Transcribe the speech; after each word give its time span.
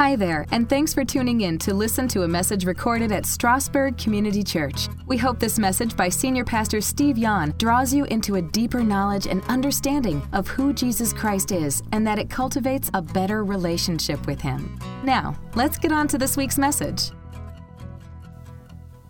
Hi 0.00 0.16
there, 0.16 0.46
and 0.50 0.66
thanks 0.66 0.94
for 0.94 1.04
tuning 1.04 1.42
in 1.42 1.58
to 1.58 1.74
listen 1.74 2.08
to 2.08 2.22
a 2.22 2.26
message 2.26 2.64
recorded 2.64 3.12
at 3.12 3.26
Strasburg 3.26 3.98
Community 3.98 4.42
Church. 4.42 4.88
We 5.06 5.18
hope 5.18 5.38
this 5.38 5.58
message 5.58 5.94
by 5.94 6.08
Senior 6.08 6.42
Pastor 6.42 6.80
Steve 6.80 7.18
Yon 7.18 7.52
draws 7.58 7.92
you 7.92 8.06
into 8.06 8.36
a 8.36 8.40
deeper 8.40 8.82
knowledge 8.82 9.26
and 9.26 9.42
understanding 9.44 10.26
of 10.32 10.48
who 10.48 10.72
Jesus 10.72 11.12
Christ 11.12 11.52
is 11.52 11.82
and 11.92 12.06
that 12.06 12.18
it 12.18 12.30
cultivates 12.30 12.90
a 12.94 13.02
better 13.02 13.44
relationship 13.44 14.26
with 14.26 14.40
Him. 14.40 14.78
Now, 15.04 15.38
let's 15.54 15.76
get 15.76 15.92
on 15.92 16.08
to 16.08 16.16
this 16.16 16.34
week's 16.34 16.56
message. 16.56 17.10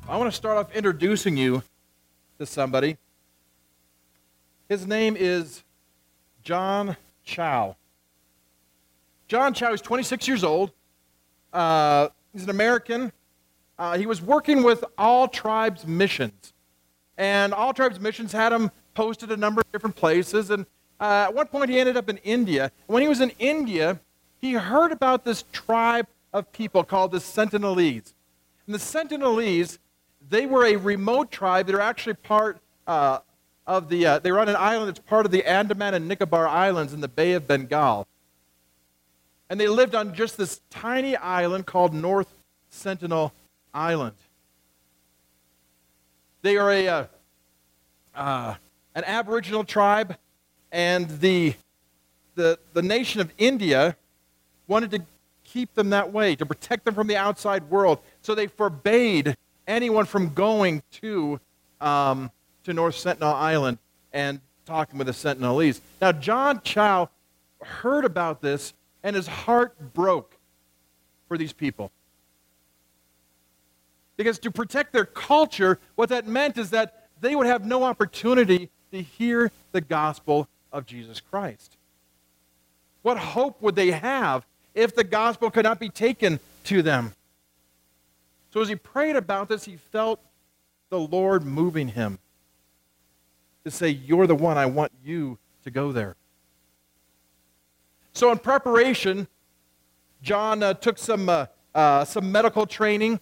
I 0.09 0.17
want 0.17 0.29
to 0.29 0.37
start 0.37 0.59
off 0.59 0.75
introducing 0.75 1.37
you 1.37 1.63
to 2.41 2.47
somebody. 2.47 2.99
His 4.69 4.89
name 4.89 5.15
is 5.17 5.63
John 6.43 6.97
Chau. 7.23 7.77
John 9.29 9.55
Chau 9.55 9.73
is 9.73 9.81
26 9.83 10.27
years 10.27 10.43
old. 10.43 10.73
Uh, 11.53 12.09
he's 12.33 12.45
an 12.45 12.51
American. 12.51 13.13
Uh, 13.79 13.97
he 13.97 14.07
was 14.07 14.21
working 14.21 14.63
with 14.63 14.85
All 14.99 15.29
Tribes 15.29 15.87
Missions. 15.87 16.53
And 17.17 17.53
All 17.53 17.73
Tribes 17.73 17.99
Missions 17.99 18.33
had 18.33 18.53
him 18.53 18.71
posted 18.95 19.31
a 19.31 19.37
number 19.37 19.61
of 19.61 19.73
different 19.73 19.97
places. 19.97 20.51
And 20.51 20.67
uh, 20.99 21.27
at 21.29 21.35
one 21.35 21.47
point, 21.47 21.71
he 21.71 21.79
ended 21.79 21.97
up 21.97 22.09
in 22.09 22.19
India. 22.19 22.73
When 22.87 23.03
he 23.03 23.09
was 23.09 23.21
in 23.21 23.31
India, 23.39 24.01
he 24.41 24.53
heard 24.53 24.93
about 24.93 25.25
this 25.25 25.45
tribe 25.53 26.07
of 26.33 26.51
people 26.53 26.85
called 26.85 27.13
the 27.13 27.19
Sentinelese. 27.19 28.13
And 28.67 28.75
the 28.75 28.79
Sentinelese, 28.79 29.79
they 30.29 30.47
were 30.47 30.67
a 30.67 30.77
remote 30.77 31.31
tribe 31.31 31.67
that 31.67 31.75
are 31.75 31.81
actually 31.81 32.15
part 32.15 32.59
uh, 32.87 33.19
of 33.67 33.89
the, 33.89 34.07
uh, 34.07 34.19
they 34.19 34.33
were 34.33 34.41
on 34.41 34.49
an 34.49 34.57
island 34.57 34.89
that's 34.89 34.99
part 34.99 35.27
of 35.27 35.33
the 35.33 35.45
Andaman 35.45 35.95
and 35.95 36.07
Nicobar 36.07 36.47
Islands 36.47 36.93
in 36.93 37.01
the 37.01 37.09
Bay 37.09 37.33
of 37.33 37.47
Bengal 37.47 38.07
and 39.51 39.61
they 39.61 39.67
lived 39.67 39.97
on 39.97 40.15
just 40.15 40.39
this 40.39 40.61
tiny 40.71 41.17
island 41.17 41.67
called 41.67 41.93
North 41.93 42.33
Sentinel 42.71 43.33
Island. 43.75 44.15
They 46.43 46.57
are 46.57 46.71
a, 46.71 46.89
uh, 46.89 47.05
uh, 48.15 48.55
an 48.95 49.05
Aboriginal 49.05 49.65
tribe, 49.65 50.17
and 50.71 51.11
the, 51.21 51.55
the, 52.37 52.61
the 52.73 52.81
nation 52.81 53.21
of 53.21 53.33
India 53.39 53.97
wanted 54.69 54.93
to 54.93 55.03
keep 55.43 55.75
them 55.75 55.91
that 55.91 56.13
way, 56.13 56.37
to 56.37 56.47
protect 56.47 56.85
them 56.85 56.95
from 56.95 57.09
the 57.09 57.17
outside 57.17 57.69
world. 57.69 57.99
So 58.23 58.37
they 58.37 58.47
forbade 58.47 59.37
anyone 59.67 60.07
from 60.07 60.33
going 60.33 60.85
to, 61.03 61.41
um, 61.81 62.31
to 62.63 62.73
North 62.73 62.95
Sentinel 62.95 63.35
Island 63.35 63.79
and 64.13 64.41
talking 64.65 64.97
with 64.97 65.09
the 65.09 65.13
Sentinelese. 65.13 65.81
Now, 66.01 66.13
John 66.13 66.61
Chau 66.63 67.09
heard 67.61 68.05
about 68.05 68.41
this 68.41 68.75
and 69.03 69.17
his 69.17 69.27
heart 69.27 69.95
broke 69.95 70.37
for 71.29 71.39
these 71.39 71.53
people. 71.53 71.91
Because 74.17 74.39
to 74.41 74.51
protect 74.51 74.93
their 74.93 75.07
culture, 75.07 75.79
what 75.95 76.11
that 76.11 76.27
meant 76.27 76.59
is 76.59 76.71
that 76.71 77.09
they 77.21 77.35
would 77.35 77.47
have 77.47 77.65
no 77.65 77.85
opportunity 77.85 78.71
to 78.93 79.03
hear 79.03 79.51
the 79.73 79.81
gospel 79.81 80.49
of 80.73 80.87
Jesus 80.87 81.21
Christ. 81.21 81.77
What 83.03 83.19
hope 83.19 83.63
would 83.63 83.77
they 83.77 83.93
have 83.93 84.45
if 84.75 84.95
the 84.95 85.05
gospel 85.05 85.51
could 85.51 85.65
not 85.65 85.81
be 85.81 85.89
taken 85.89 86.39
to 86.65 86.83
them? 86.83 87.15
So 88.53 88.61
as 88.61 88.69
he 88.69 88.77
prayed 88.77 89.17
about 89.17 89.49
this, 89.49 89.65
he 89.65 89.77
felt 89.77 90.21
the 90.91 90.99
Lord 90.99 91.45
moving 91.45 91.89
him 91.89 92.19
to 93.65 93.71
say, 93.71 93.89
You're 93.89 94.27
the 94.27 94.35
one, 94.35 94.59
I 94.59 94.67
want 94.67 94.93
you 95.05 95.39
to 95.65 95.71
go 95.71 95.93
there. 95.93 96.17
So, 98.13 98.31
in 98.33 98.39
preparation, 98.39 99.29
John 100.23 100.63
uh, 100.63 100.75
took 100.75 100.99
some, 100.99 101.29
uh, 101.29 101.47
uh, 101.75 102.05
some 102.05 102.31
medical 102.31 102.67
training 102.67 103.21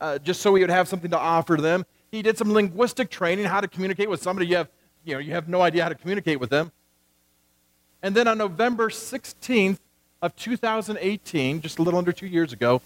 uh, 0.00 0.18
just 0.18 0.40
so 0.40 0.54
he 0.54 0.62
would 0.62 0.70
have 0.70 0.88
something 0.88 1.10
to 1.10 1.18
offer 1.18 1.56
them. 1.56 1.84
He 2.10 2.22
did 2.22 2.38
some 2.38 2.52
linguistic 2.52 3.10
training, 3.10 3.44
how 3.44 3.60
to 3.60 3.68
communicate 3.68 4.08
with 4.08 4.22
somebody 4.22 4.46
you 4.46 4.56
have, 4.56 4.68
you 5.04 5.14
know, 5.14 5.20
you 5.20 5.32
have 5.32 5.48
no 5.48 5.60
idea 5.60 5.82
how 5.82 5.88
to 5.90 5.94
communicate 5.94 6.40
with 6.40 6.50
them. 6.50 6.72
And 8.02 8.14
then 8.14 8.26
on 8.26 8.38
November 8.38 8.88
16th 8.88 9.78
of 10.22 10.34
2018, 10.36 11.60
just 11.60 11.78
a 11.78 11.82
little 11.82 11.98
under 11.98 12.12
two 12.12 12.26
years 12.26 12.52
ago, 12.52 12.80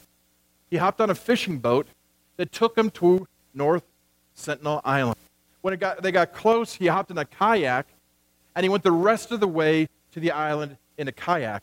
he 0.71 0.77
hopped 0.77 1.01
on 1.01 1.11
a 1.11 1.15
fishing 1.15 1.59
boat 1.59 1.87
that 2.37 2.53
took 2.53 2.77
him 2.77 2.91
to 2.91 3.27
North 3.55 3.85
Sentinel 4.35 4.81
Island. 4.85 5.17
When 5.63 5.73
it 5.73 5.81
got, 5.81 6.03
they 6.03 6.11
got 6.13 6.33
close, 6.33 6.75
he 6.75 6.89
hopped 6.89 7.11
in 7.11 7.19
a 7.19 7.25
kayak 7.25 7.87
and 8.57 8.65
he 8.65 8.69
went 8.69 8.83
the 8.83 8.93
rest 8.93 9.31
of 9.31 9.41
the 9.41 9.49
way 9.49 9.89
to 10.13 10.21
the 10.21 10.33
island 10.33 10.77
in 10.99 11.09
a 11.09 11.13
kayak. 11.13 11.63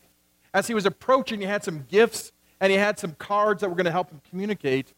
As 0.54 0.68
he 0.68 0.74
was 0.74 0.86
approaching, 0.86 1.40
he 1.40 1.46
had 1.46 1.64
some 1.64 1.86
gifts 1.90 2.32
and 2.60 2.72
he 2.72 2.78
had 2.78 3.00
some 3.00 3.16
cards 3.18 3.62
that 3.62 3.70
were 3.70 3.76
going 3.76 3.86
to 3.86 3.92
help 3.92 4.12
him 4.12 4.22
communicate. 4.30 4.94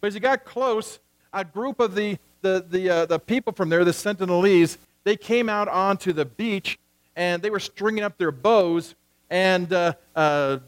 But 0.00 0.08
as 0.08 0.14
he 0.14 0.20
got 0.20 0.44
close, 0.44 1.00
a 1.32 1.44
group 1.44 1.80
of 1.80 1.94
the, 1.94 2.18
the, 2.42 2.64
the, 2.68 2.90
uh, 2.90 3.06
the 3.06 3.18
people 3.18 3.52
from 3.52 3.68
there, 3.68 3.84
the 3.84 3.92
Sentinelese, 3.92 4.78
they 5.04 5.16
came 5.16 5.48
out 5.48 5.68
onto 5.68 6.12
the 6.12 6.24
beach 6.24 6.78
and 7.16 7.42
they 7.42 7.50
were 7.50 7.60
stringing 7.60 8.04
up 8.04 8.18
their 8.18 8.30
bows. 8.30 8.94
And 9.30 9.72
uh, 9.72 9.94
uh, 10.14 10.58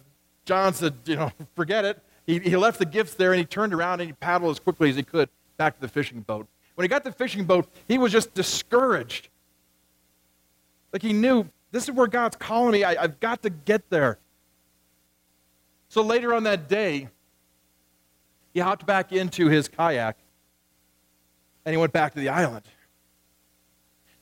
John 0.45 0.73
said, 0.75 0.95
you 1.05 1.17
know, 1.17 1.33
forget 1.55 1.85
it. 1.85 2.03
He, 2.27 2.39
he 2.39 2.57
left 2.57 2.79
the 2.79 2.87
gifts 2.87 3.15
there 3.15 3.33
and 3.33 3.39
he 3.39 3.45
turned 3.45 3.75
around 3.75 4.01
and 4.01 4.09
he 4.09 4.13
paddled 4.15 4.51
as 4.51 4.61
quickly 4.61 4.91
as 4.91 4.97
he 4.97 5.03
could 5.03 5.29
back 5.57 5.75
to 5.75 5.81
the 5.81 5.89
fishing 5.89 6.21
boat. 6.21 6.47
When 6.75 6.85
he 6.85 6.89
got 6.89 7.05
to 7.05 7.11
the 7.11 7.17
fishing 7.17 7.45
boat, 7.45 7.69
he 7.87 7.99
was 7.99 8.13
just 8.13 8.33
discouraged. 8.33 9.29
Like 10.93 11.03
he 11.03 11.13
knew 11.13 11.47
this 11.73 11.85
is 11.85 11.93
where 11.93 12.07
God's 12.07 12.37
calling 12.37 12.73
me. 12.73 12.85
I, 12.85 13.01
have 13.01 13.21
got 13.21 13.43
to 13.43 13.51
get 13.51 13.89
there. 13.91 14.19
So 15.89 16.03
later 16.03 16.35
on 16.35 16.45
that 16.45 16.69
day, 16.69 17.09
he 18.53 18.61
hopped 18.61 18.87
back 18.87 19.13
into 19.13 19.49
his 19.49 19.69
kayak 19.69 20.17
and 21.65 21.73
he 21.73 21.77
went 21.77 21.93
back 21.93 22.15
to 22.15 22.21
the 22.21 22.29
island. 22.29 22.65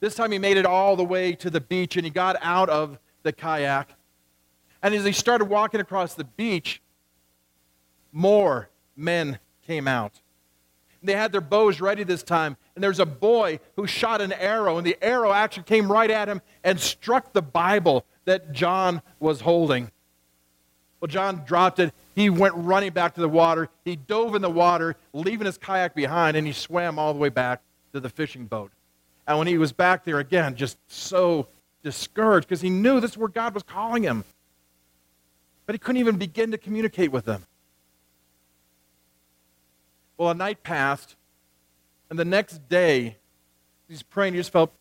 This 0.00 0.14
time 0.14 0.32
he 0.32 0.38
made 0.38 0.56
it 0.56 0.66
all 0.66 0.96
the 0.96 1.04
way 1.04 1.32
to 1.32 1.50
the 1.50 1.60
beach 1.60 1.96
and 1.96 2.04
he 2.04 2.10
got 2.10 2.36
out 2.42 2.68
of 2.68 2.98
the 3.22 3.32
kayak. 3.32 3.94
And 4.82 4.94
as 4.94 5.04
he 5.04 5.12
started 5.12 5.46
walking 5.46 5.80
across 5.80 6.14
the 6.14 6.24
beach, 6.24 6.80
more 8.12 8.68
men 8.96 9.38
came 9.66 9.88
out. 9.88 10.20
They 11.02 11.14
had 11.14 11.32
their 11.32 11.40
bows 11.40 11.80
ready 11.80 12.02
this 12.02 12.22
time, 12.22 12.56
and 12.74 12.82
there's 12.82 12.98
a 12.98 13.06
boy 13.06 13.60
who 13.76 13.86
shot 13.86 14.20
an 14.20 14.32
arrow, 14.32 14.78
and 14.78 14.86
the 14.86 14.96
arrow 15.02 15.32
actually 15.32 15.62
came 15.64 15.90
right 15.90 16.10
at 16.10 16.28
him 16.28 16.42
and 16.64 16.80
struck 16.80 17.32
the 17.32 17.42
Bible 17.42 18.04
that 18.24 18.52
John 18.52 19.00
was 19.20 19.40
holding. 19.40 19.90
Well, 21.00 21.08
John 21.08 21.44
dropped 21.46 21.78
it. 21.78 21.94
He 22.16 22.28
went 22.28 22.54
running 22.56 22.92
back 22.92 23.14
to 23.14 23.20
the 23.20 23.28
water. 23.28 23.68
He 23.84 23.94
dove 23.94 24.34
in 24.34 24.42
the 24.42 24.50
water, 24.50 24.96
leaving 25.12 25.46
his 25.46 25.56
kayak 25.56 25.94
behind, 25.94 26.36
and 26.36 26.46
he 26.46 26.52
swam 26.52 26.98
all 26.98 27.12
the 27.12 27.20
way 27.20 27.28
back 27.28 27.62
to 27.92 28.00
the 28.00 28.08
fishing 28.08 28.46
boat. 28.46 28.72
And 29.26 29.38
when 29.38 29.46
he 29.46 29.58
was 29.58 29.72
back 29.72 30.04
there 30.04 30.18
again, 30.18 30.56
just 30.56 30.78
so 30.88 31.46
discouraged 31.84 32.48
because 32.48 32.60
he 32.60 32.70
knew 32.70 32.98
this 32.98 33.12
is 33.12 33.18
where 33.18 33.28
God 33.28 33.54
was 33.54 33.62
calling 33.62 34.02
him. 34.02 34.24
But 35.66 35.74
he 35.74 35.78
couldn't 35.78 36.00
even 36.00 36.16
begin 36.16 36.50
to 36.50 36.58
communicate 36.58 37.12
with 37.12 37.24
them. 37.24 37.46
Well, 40.18 40.30
a 40.30 40.34
night 40.34 40.64
passed, 40.64 41.14
and 42.10 42.18
the 42.18 42.24
next 42.24 42.68
day, 42.68 43.16
he's 43.88 44.02
praying. 44.02 44.34
He 44.34 44.40
just 44.40 44.52
felt, 44.52 44.72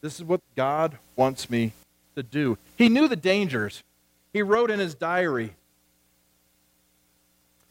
this 0.00 0.16
is 0.16 0.24
what 0.24 0.40
God 0.56 0.98
wants 1.14 1.48
me 1.48 1.72
to 2.16 2.22
do. 2.22 2.58
He 2.76 2.88
knew 2.88 3.06
the 3.06 3.16
dangers. 3.16 3.84
He 4.32 4.42
wrote 4.42 4.70
in 4.70 4.80
his 4.80 4.96
diary 4.96 5.54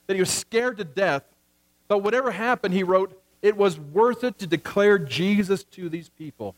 that 0.07 0.13
he 0.13 0.21
was 0.21 0.29
scared 0.29 0.77
to 0.77 0.85
death, 0.85 1.23
but 1.89 1.99
whatever 1.99 2.31
happened, 2.31 2.73
he 2.73 2.83
wrote, 2.83 3.21
it 3.41 3.57
was 3.57 3.77
worth 3.77 4.23
it 4.23 4.39
to 4.39 4.47
declare 4.47 4.97
Jesus 4.97 5.65
to 5.65 5.89
these 5.89 6.07
people. 6.07 6.55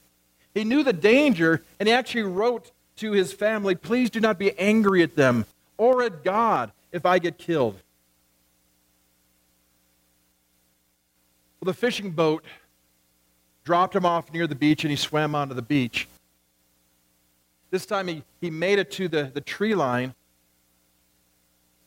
He 0.53 0.63
knew 0.63 0.83
the 0.83 0.93
danger, 0.93 1.63
and 1.79 1.87
he 1.87 1.93
actually 1.93 2.23
wrote 2.23 2.71
to 2.97 3.11
his 3.11 3.33
family, 3.33 3.73
please 3.73 4.11
do 4.11 4.19
not 4.19 4.37
be 4.37 4.57
angry 4.59 5.01
at 5.01 5.15
them 5.15 5.45
or 5.77 6.03
at 6.03 6.23
God 6.23 6.71
if 6.91 7.05
I 7.05 7.17
get 7.17 7.39
killed. 7.39 7.77
Well, 11.65 11.73
the 11.73 11.79
fishing 11.79 12.11
boat 12.11 12.45
dropped 13.63 13.95
him 13.95 14.05
off 14.05 14.31
near 14.31 14.45
the 14.45 14.53
beach 14.53 14.83
and 14.83 14.91
he 14.91 14.95
swam 14.95 15.33
onto 15.33 15.55
the 15.55 15.63
beach. 15.63 16.07
This 17.71 17.87
time 17.87 18.07
he, 18.07 18.21
he 18.39 18.51
made 18.51 18.77
it 18.77 18.91
to 18.91 19.07
the, 19.07 19.31
the 19.33 19.41
tree 19.41 19.73
line. 19.73 20.13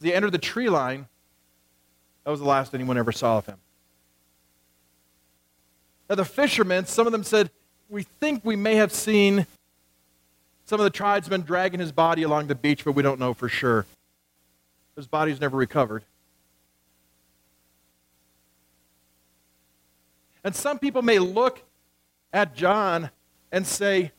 As 0.00 0.04
he 0.04 0.12
entered 0.12 0.32
the 0.32 0.38
tree 0.38 0.69
line, 0.69 1.06
that 2.25 2.32
was 2.32 2.40
the 2.40 2.46
last 2.46 2.75
anyone 2.75 2.98
ever 2.98 3.12
saw 3.12 3.38
of 3.38 3.46
him. 3.46 3.58
Now, 6.10 6.16
the 6.16 6.25
fishermen, 6.25 6.86
some 6.86 7.06
of 7.06 7.12
them 7.12 7.22
said, 7.22 7.48
We 7.88 8.02
think 8.02 8.44
we 8.44 8.56
may 8.56 8.75
have 8.75 8.92
seen 8.92 9.46
some 10.64 10.80
of 10.80 10.84
the 10.84 10.90
tribesmen 10.90 11.42
dragging 11.42 11.78
his 11.78 11.92
body 11.92 12.25
along 12.25 12.48
the 12.48 12.56
beach, 12.56 12.84
but 12.84 12.92
we 12.92 13.04
don't 13.04 13.20
know 13.20 13.32
for 13.32 13.48
sure. 13.48 13.86
His 14.96 15.06
body's 15.06 15.40
never 15.40 15.56
recovered. 15.56 16.02
And 20.44 20.55
some 20.55 20.79
people 20.79 21.02
may 21.02 21.19
look 21.19 21.62
at 22.32 22.55
John 22.55 23.11
and 23.50 23.67
say, 23.67 24.12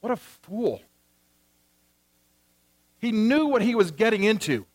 What 0.00 0.12
a 0.12 0.16
fool. 0.16 0.82
He 2.98 3.12
knew 3.12 3.46
what 3.46 3.62
he 3.62 3.74
was 3.74 3.90
getting 3.90 4.24
into. 4.24 4.66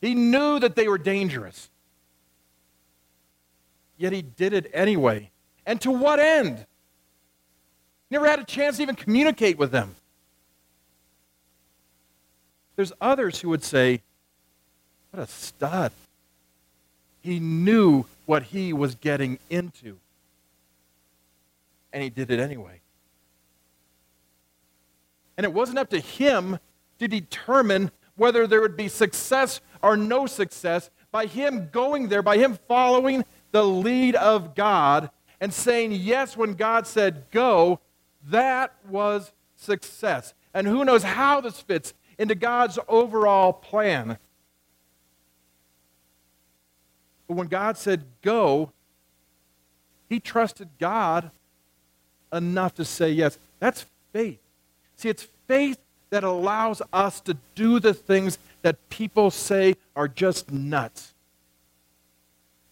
He 0.00 0.14
knew 0.14 0.60
that 0.60 0.76
they 0.76 0.88
were 0.88 0.98
dangerous. 0.98 1.70
Yet 3.96 4.12
he 4.12 4.22
did 4.22 4.52
it 4.52 4.70
anyway. 4.72 5.30
And 5.64 5.80
to 5.80 5.90
what 5.90 6.20
end? 6.20 6.66
Never 8.10 8.28
had 8.28 8.38
a 8.38 8.44
chance 8.44 8.76
to 8.76 8.82
even 8.82 8.94
communicate 8.94 9.58
with 9.58 9.72
them. 9.72 9.96
There's 12.76 12.92
others 13.00 13.40
who 13.40 13.48
would 13.48 13.64
say, 13.64 14.02
What 15.10 15.22
a 15.22 15.26
stud. 15.26 15.92
He 17.26 17.40
knew 17.40 18.04
what 18.24 18.44
he 18.44 18.72
was 18.72 18.94
getting 18.94 19.40
into. 19.50 19.98
And 21.92 22.00
he 22.00 22.08
did 22.08 22.30
it 22.30 22.38
anyway. 22.38 22.80
And 25.36 25.44
it 25.44 25.52
wasn't 25.52 25.80
up 25.80 25.90
to 25.90 25.98
him 25.98 26.60
to 27.00 27.08
determine 27.08 27.90
whether 28.14 28.46
there 28.46 28.60
would 28.60 28.76
be 28.76 28.86
success 28.86 29.60
or 29.82 29.96
no 29.96 30.26
success 30.26 30.88
by 31.10 31.26
him 31.26 31.68
going 31.72 32.10
there, 32.10 32.22
by 32.22 32.36
him 32.36 32.60
following 32.68 33.24
the 33.50 33.64
lead 33.64 34.14
of 34.14 34.54
God 34.54 35.10
and 35.40 35.52
saying 35.52 35.90
yes 35.90 36.36
when 36.36 36.54
God 36.54 36.86
said 36.86 37.24
go. 37.32 37.80
That 38.28 38.72
was 38.88 39.32
success. 39.56 40.32
And 40.54 40.68
who 40.68 40.84
knows 40.84 41.02
how 41.02 41.40
this 41.40 41.60
fits 41.60 41.92
into 42.18 42.36
God's 42.36 42.78
overall 42.86 43.52
plan. 43.52 44.18
But 47.28 47.36
when 47.36 47.48
God 47.48 47.76
said 47.76 48.04
go, 48.22 48.72
he 50.08 50.20
trusted 50.20 50.68
God 50.78 51.30
enough 52.32 52.74
to 52.74 52.84
say 52.84 53.10
yes. 53.10 53.38
That's 53.58 53.86
faith. 54.12 54.38
See, 54.96 55.08
it's 55.08 55.26
faith 55.46 55.78
that 56.10 56.24
allows 56.24 56.80
us 56.92 57.20
to 57.22 57.36
do 57.54 57.80
the 57.80 57.94
things 57.94 58.38
that 58.62 58.88
people 58.88 59.30
say 59.30 59.76
are 59.94 60.08
just 60.08 60.50
nuts. 60.50 61.14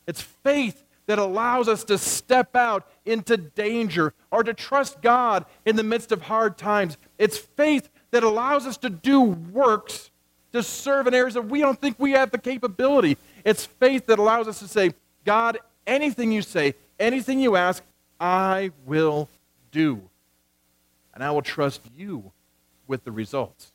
It's 0.07 0.23
faith 0.23 0.85
that 1.07 1.19
allows 1.19 1.69
us 1.69 1.85
to 1.85 1.99
step 1.99 2.57
out 2.57 2.87
into 3.05 3.37
danger 3.37 4.15
or 4.31 4.43
to 4.43 4.55
trust 4.55 5.03
God 5.03 5.45
in 5.67 5.77
the 5.77 5.83
midst 5.83 6.13
of 6.13 6.23
hard 6.23 6.57
times. 6.57 6.97
It's 7.19 7.37
faith 7.37 7.89
that 8.11 8.23
allows 8.23 8.67
us 8.67 8.77
to 8.79 8.91
do 8.91 9.21
works 9.21 10.11
to 10.53 10.63
serve 10.63 11.07
in 11.07 11.15
areas 11.15 11.35
that 11.35 11.47
we 11.47 11.61
don't 11.61 11.81
think 11.81 11.99
we 11.99 12.13
have 12.13 12.31
the 12.31 12.39
capability. 12.39 13.19
It's 13.45 13.67
faith 13.67 14.07
that 14.07 14.19
allows 14.19 14.49
us 14.49 14.59
to 14.61 14.69
say, 14.69 14.95
God, 15.25 15.59
anything 15.87 16.33
you 16.33 16.43
say, 16.43 16.75
anything 16.99 17.39
you 17.39 17.57
ask, 17.57 17.83
I 18.19 18.73
will 18.87 19.29
do. 19.71 20.09
And 21.15 21.23
I 21.23 21.31
will 21.31 21.43
trust 21.43 21.83
you 21.97 22.33
with 22.87 23.05
the 23.05 23.13
results. 23.13 23.73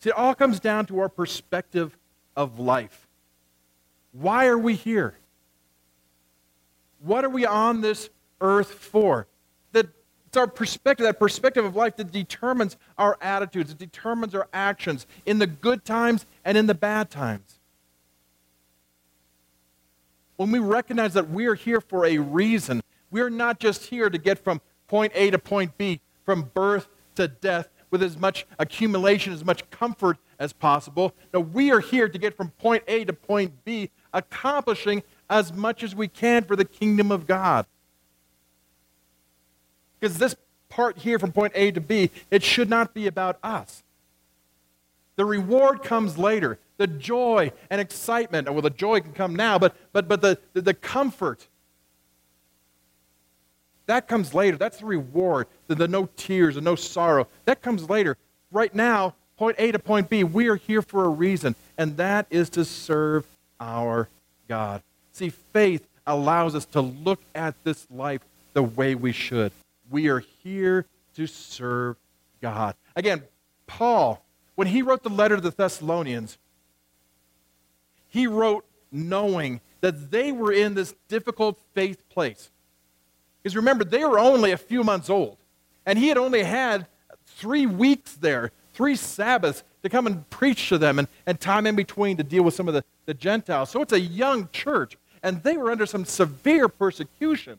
See, 0.00 0.10
it 0.10 0.16
all 0.16 0.34
comes 0.34 0.58
down 0.58 0.86
to 0.86 0.98
our 0.98 1.08
perspective 1.08 1.96
of 2.34 2.58
life. 2.58 3.06
Why 4.10 4.46
are 4.46 4.58
we 4.58 4.74
here? 4.74 5.14
What 7.00 7.24
are 7.24 7.30
we 7.30 7.46
on 7.46 7.80
this 7.80 8.10
earth 8.40 8.70
for? 8.70 9.26
That 9.72 9.86
it's 10.32 10.38
our 10.38 10.46
perspective, 10.46 11.04
that 11.04 11.18
perspective 11.18 11.62
of 11.62 11.76
life 11.76 11.96
that 11.96 12.10
determines 12.10 12.78
our 12.96 13.18
attitudes, 13.20 13.70
it 13.70 13.76
determines 13.76 14.34
our 14.34 14.48
actions 14.54 15.06
in 15.26 15.38
the 15.38 15.46
good 15.46 15.84
times 15.84 16.24
and 16.42 16.56
in 16.56 16.66
the 16.66 16.74
bad 16.74 17.10
times. 17.10 17.58
When 20.36 20.50
we 20.50 20.58
recognize 20.58 21.12
that 21.12 21.28
we 21.28 21.44
are 21.44 21.54
here 21.54 21.82
for 21.82 22.06
a 22.06 22.16
reason, 22.16 22.80
we 23.10 23.20
are 23.20 23.28
not 23.28 23.60
just 23.60 23.84
here 23.84 24.08
to 24.08 24.16
get 24.16 24.42
from 24.42 24.62
point 24.88 25.12
A 25.14 25.30
to 25.30 25.38
point 25.38 25.76
B, 25.76 26.00
from 26.24 26.50
birth 26.54 26.88
to 27.16 27.28
death, 27.28 27.68
with 27.90 28.02
as 28.02 28.16
much 28.16 28.46
accumulation, 28.58 29.34
as 29.34 29.44
much 29.44 29.68
comfort 29.68 30.16
as 30.38 30.54
possible. 30.54 31.14
No, 31.34 31.40
we 31.40 31.70
are 31.70 31.80
here 31.80 32.08
to 32.08 32.18
get 32.18 32.34
from 32.34 32.52
point 32.52 32.84
A 32.88 33.04
to 33.04 33.12
point 33.12 33.66
B, 33.66 33.90
accomplishing 34.14 35.02
as 35.28 35.52
much 35.52 35.82
as 35.82 35.94
we 35.94 36.08
can 36.08 36.44
for 36.44 36.56
the 36.56 36.64
kingdom 36.64 37.12
of 37.12 37.26
God. 37.26 37.66
Because 40.02 40.18
this 40.18 40.34
part 40.68 40.98
here 40.98 41.20
from 41.20 41.30
point 41.30 41.52
A 41.54 41.70
to 41.70 41.80
B, 41.80 42.10
it 42.28 42.42
should 42.42 42.68
not 42.68 42.92
be 42.92 43.06
about 43.06 43.38
us. 43.40 43.84
The 45.14 45.24
reward 45.24 45.84
comes 45.84 46.18
later. 46.18 46.58
The 46.76 46.88
joy 46.88 47.52
and 47.70 47.80
excitement, 47.80 48.50
well, 48.50 48.62
the 48.62 48.70
joy 48.70 48.98
can 48.98 49.12
come 49.12 49.36
now, 49.36 49.60
but, 49.60 49.76
but, 49.92 50.08
but 50.08 50.20
the, 50.20 50.40
the, 50.54 50.62
the 50.62 50.74
comfort, 50.74 51.46
that 53.86 54.08
comes 54.08 54.34
later. 54.34 54.56
That's 54.56 54.78
the 54.78 54.86
reward. 54.86 55.46
The, 55.68 55.76
the 55.76 55.86
no 55.86 56.08
tears 56.16 56.56
and 56.56 56.64
no 56.64 56.74
sorrow. 56.74 57.28
That 57.44 57.62
comes 57.62 57.88
later. 57.88 58.16
Right 58.50 58.74
now, 58.74 59.14
point 59.36 59.54
A 59.60 59.70
to 59.70 59.78
point 59.78 60.10
B, 60.10 60.24
we 60.24 60.48
are 60.48 60.56
here 60.56 60.82
for 60.82 61.04
a 61.04 61.08
reason, 61.08 61.54
and 61.78 61.96
that 61.98 62.26
is 62.28 62.50
to 62.50 62.64
serve 62.64 63.24
our 63.60 64.08
God. 64.48 64.82
See, 65.12 65.28
faith 65.28 65.86
allows 66.08 66.56
us 66.56 66.64
to 66.66 66.80
look 66.80 67.20
at 67.36 67.54
this 67.62 67.86
life 67.88 68.22
the 68.52 68.64
way 68.64 68.96
we 68.96 69.12
should. 69.12 69.52
We 69.92 70.08
are 70.08 70.20
here 70.42 70.86
to 71.14 71.26
serve 71.26 71.96
God. 72.40 72.74
Again, 72.96 73.22
Paul, 73.66 74.24
when 74.54 74.66
he 74.66 74.82
wrote 74.82 75.02
the 75.02 75.10
letter 75.10 75.36
to 75.36 75.42
the 75.42 75.50
Thessalonians, 75.50 76.38
he 78.08 78.26
wrote 78.26 78.64
knowing 78.90 79.60
that 79.82 80.10
they 80.10 80.32
were 80.32 80.50
in 80.50 80.74
this 80.74 80.94
difficult 81.08 81.60
faith 81.74 82.08
place. 82.08 82.50
Because 83.42 83.54
remember, 83.54 83.84
they 83.84 84.04
were 84.04 84.18
only 84.18 84.52
a 84.52 84.56
few 84.56 84.82
months 84.82 85.10
old. 85.10 85.36
And 85.84 85.98
he 85.98 86.08
had 86.08 86.16
only 86.16 86.42
had 86.42 86.86
three 87.26 87.66
weeks 87.66 88.14
there, 88.14 88.50
three 88.72 88.96
Sabbaths 88.96 89.62
to 89.82 89.88
come 89.88 90.06
and 90.06 90.28
preach 90.30 90.68
to 90.70 90.78
them 90.78 90.98
and, 90.98 91.08
and 91.26 91.38
time 91.38 91.66
in 91.66 91.76
between 91.76 92.16
to 92.16 92.22
deal 92.22 92.44
with 92.44 92.54
some 92.54 92.68
of 92.68 92.74
the, 92.74 92.84
the 93.04 93.14
Gentiles. 93.14 93.70
So 93.70 93.82
it's 93.82 93.92
a 93.92 94.00
young 94.00 94.48
church, 94.52 94.96
and 95.22 95.42
they 95.42 95.56
were 95.56 95.70
under 95.70 95.86
some 95.86 96.04
severe 96.04 96.68
persecution. 96.68 97.58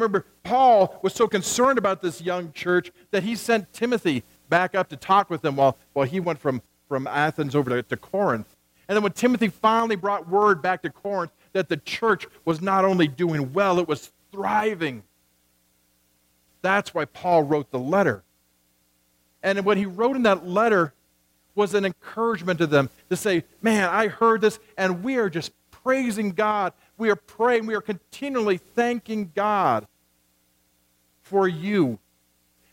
Remember, 0.00 0.24
Paul 0.44 0.98
was 1.02 1.12
so 1.12 1.28
concerned 1.28 1.78
about 1.78 2.00
this 2.00 2.22
young 2.22 2.52
church 2.52 2.90
that 3.10 3.22
he 3.22 3.36
sent 3.36 3.70
Timothy 3.74 4.24
back 4.48 4.74
up 4.74 4.88
to 4.88 4.96
talk 4.96 5.28
with 5.28 5.42
them 5.42 5.56
while, 5.56 5.76
while 5.92 6.06
he 6.06 6.20
went 6.20 6.38
from, 6.38 6.62
from 6.88 7.06
Athens 7.06 7.54
over 7.54 7.68
to, 7.68 7.82
to 7.82 7.96
Corinth. 7.98 8.56
And 8.88 8.96
then 8.96 9.02
when 9.02 9.12
Timothy 9.12 9.48
finally 9.48 9.96
brought 9.96 10.26
word 10.26 10.62
back 10.62 10.80
to 10.82 10.90
Corinth 10.90 11.32
that 11.52 11.68
the 11.68 11.76
church 11.76 12.26
was 12.46 12.62
not 12.62 12.86
only 12.86 13.08
doing 13.08 13.52
well, 13.52 13.78
it 13.78 13.86
was 13.86 14.10
thriving. 14.32 15.02
That's 16.62 16.94
why 16.94 17.04
Paul 17.04 17.42
wrote 17.42 17.70
the 17.70 17.78
letter. 17.78 18.22
And 19.42 19.62
what 19.66 19.76
he 19.76 19.84
wrote 19.84 20.16
in 20.16 20.22
that 20.22 20.46
letter 20.46 20.94
was 21.54 21.74
an 21.74 21.84
encouragement 21.84 22.58
to 22.60 22.66
them 22.66 22.88
to 23.10 23.16
say, 23.16 23.44
Man, 23.60 23.88
I 23.90 24.08
heard 24.08 24.40
this, 24.40 24.58
and 24.78 25.04
we 25.04 25.16
are 25.16 25.28
just 25.28 25.52
praising 25.70 26.30
God. 26.30 26.72
We 26.96 27.10
are 27.10 27.16
praying. 27.16 27.66
We 27.66 27.74
are 27.74 27.80
continually 27.80 28.56
thanking 28.56 29.32
God 29.34 29.86
for 31.30 31.46
you. 31.46 31.98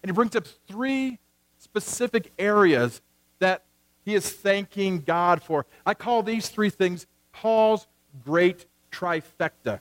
And 0.02 0.10
he 0.10 0.12
brings 0.12 0.36
up 0.36 0.48
three 0.68 1.20
specific 1.60 2.32
areas 2.40 3.02
that 3.38 3.64
he 4.04 4.16
is 4.16 4.30
thanking 4.32 5.02
God 5.02 5.44
for. 5.44 5.68
I 5.86 5.94
call 5.94 6.24
these 6.24 6.50
three 6.50 6.72
things 6.72 7.06
Paul's 7.32 7.88
great 8.26 8.66
trifecta. 8.92 9.80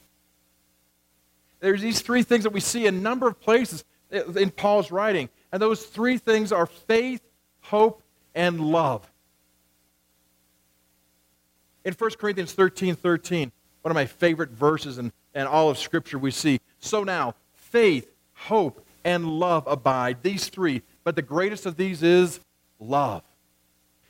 There's 1.60 1.80
these 1.80 2.02
three 2.02 2.22
things 2.22 2.44
that 2.44 2.52
we 2.52 2.60
see 2.60 2.86
a 2.86 2.92
number 2.92 3.26
of 3.26 3.40
places 3.40 3.82
in 4.10 4.50
Paul's 4.50 4.90
writing. 4.90 5.30
And 5.52 5.62
those 5.62 5.84
three 5.86 6.18
things 6.18 6.52
are 6.52 6.66
faith, 6.66 7.22
hope, 7.62 8.02
and 8.34 8.60
love. 8.60 9.10
In 11.84 11.94
1 11.94 12.10
Corinthians 12.18 12.52
13 12.52 12.94
13, 12.94 13.52
one 13.82 13.90
of 13.90 13.94
my 13.94 14.04
favorite 14.04 14.50
verses 14.50 14.98
in, 14.98 15.12
in 15.34 15.46
all 15.46 15.70
of 15.70 15.78
Scripture, 15.78 16.18
we 16.18 16.30
see, 16.30 16.60
So 16.78 17.04
now, 17.04 17.36
faith, 17.54 18.12
hope, 18.46 18.84
and 19.04 19.38
love 19.38 19.64
abide, 19.66 20.18
these 20.22 20.48
three. 20.48 20.82
But 21.04 21.14
the 21.14 21.22
greatest 21.22 21.66
of 21.66 21.76
these 21.76 22.02
is 22.02 22.40
love. 22.80 23.22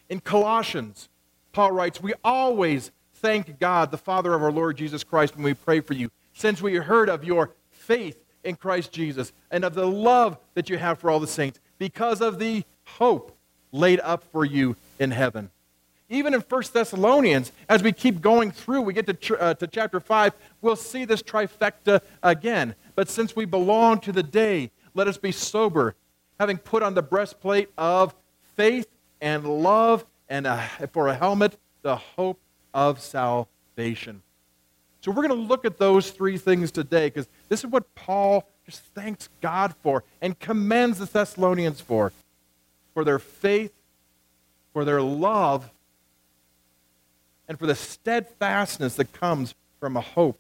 In 0.09 0.21
Colossians, 0.21 1.09
Paul 1.53 1.73
writes, 1.73 2.01
We 2.01 2.15
always 2.25 2.91
thank 3.17 3.59
God, 3.59 3.91
the 3.91 3.99
Father 3.99 4.33
of 4.35 4.43
our 4.43 4.53
Lord 4.53 4.77
Jesus 4.77 5.05
Christ, 5.05 5.35
when 5.35 5.45
we 5.45 5.55
pray 5.55 5.81
for 5.81 5.95
you, 5.95 6.11
since 6.33 6.63
we 6.63 6.77
heard 6.77 7.09
of 7.09 7.25
your 7.25 7.51
faith 7.71 8.23
in 8.45 8.57
Christ 8.57 8.93
Jesus 8.93 9.33
and 9.51 9.65
of 9.65 9.75
the 9.75 9.87
love 9.87 10.39
that 10.55 10.71
you 10.71 10.79
have 10.79 10.99
for 10.99 11.11
all 11.11 11.21
the 11.21 11.27
saints, 11.27 11.61
because 11.79 12.21
of 12.21 12.39
the 12.39 12.65
hope 12.85 13.37
laid 13.73 14.01
up 14.01 14.25
for 14.33 14.45
you 14.45 14.77
in 14.99 15.11
heaven. 15.11 15.51
Even 16.09 16.35
in 16.35 16.41
1 16.41 16.63
Thessalonians, 16.73 17.51
as 17.69 17.83
we 17.83 17.91
keep 17.91 18.21
going 18.21 18.53
through, 18.53 18.83
we 18.83 18.93
get 18.93 19.07
to, 19.21 19.41
uh, 19.41 19.55
to 19.55 19.67
chapter 19.67 19.99
5, 19.99 20.33
we'll 20.63 20.77
see 20.77 21.05
this 21.05 21.21
trifecta 21.23 22.01
again. 22.23 22.77
But 22.97 23.09
since 23.09 23.37
we 23.37 23.45
belong 23.45 24.01
to 24.01 24.13
the 24.13 24.25
day, 24.25 24.73
let 24.95 25.07
us 25.07 25.19
be 25.19 25.31
sober, 25.31 25.95
having 26.41 26.59
put 26.59 26.83
on 26.83 26.95
the 26.95 27.03
breastplate 27.03 27.69
of 27.79 28.15
faith 28.57 28.89
and 29.21 29.45
love, 29.45 30.05
and 30.29 30.47
a, 30.47 30.69
for 30.93 31.09
a 31.09 31.15
helmet, 31.15 31.57
the 31.83 31.97
hope 31.97 32.41
of 32.75 33.01
salvation. 33.01 34.23
So 35.03 35.13
we're 35.13 35.27
going 35.27 35.41
to 35.41 35.47
look 35.47 35.65
at 35.65 35.79
those 35.79 36.11
three 36.11 36.37
things 36.37 36.73
today 36.73 37.07
because 37.07 37.29
this 37.49 37.61
is 37.61 37.71
what 37.71 37.95
Paul 37.95 38.45
just 38.65 38.83
thanks 38.95 39.29
God 39.41 39.75
for 39.83 40.03
and 40.21 40.37
commends 40.41 40.99
the 40.99 41.07
Thessalonians 41.07 41.81
for 41.81 42.13
for 42.93 43.05
their 43.05 43.19
faith, 43.19 43.73
for 44.73 44.85
their 44.85 45.03
love 45.03 45.71
and 47.47 47.59
for 47.59 47.67
the 47.67 47.75
steadfastness 47.75 48.97
that 48.97 49.13
comes 49.13 49.55
from 49.79 49.97
a 49.97 50.01
hope 50.01 50.39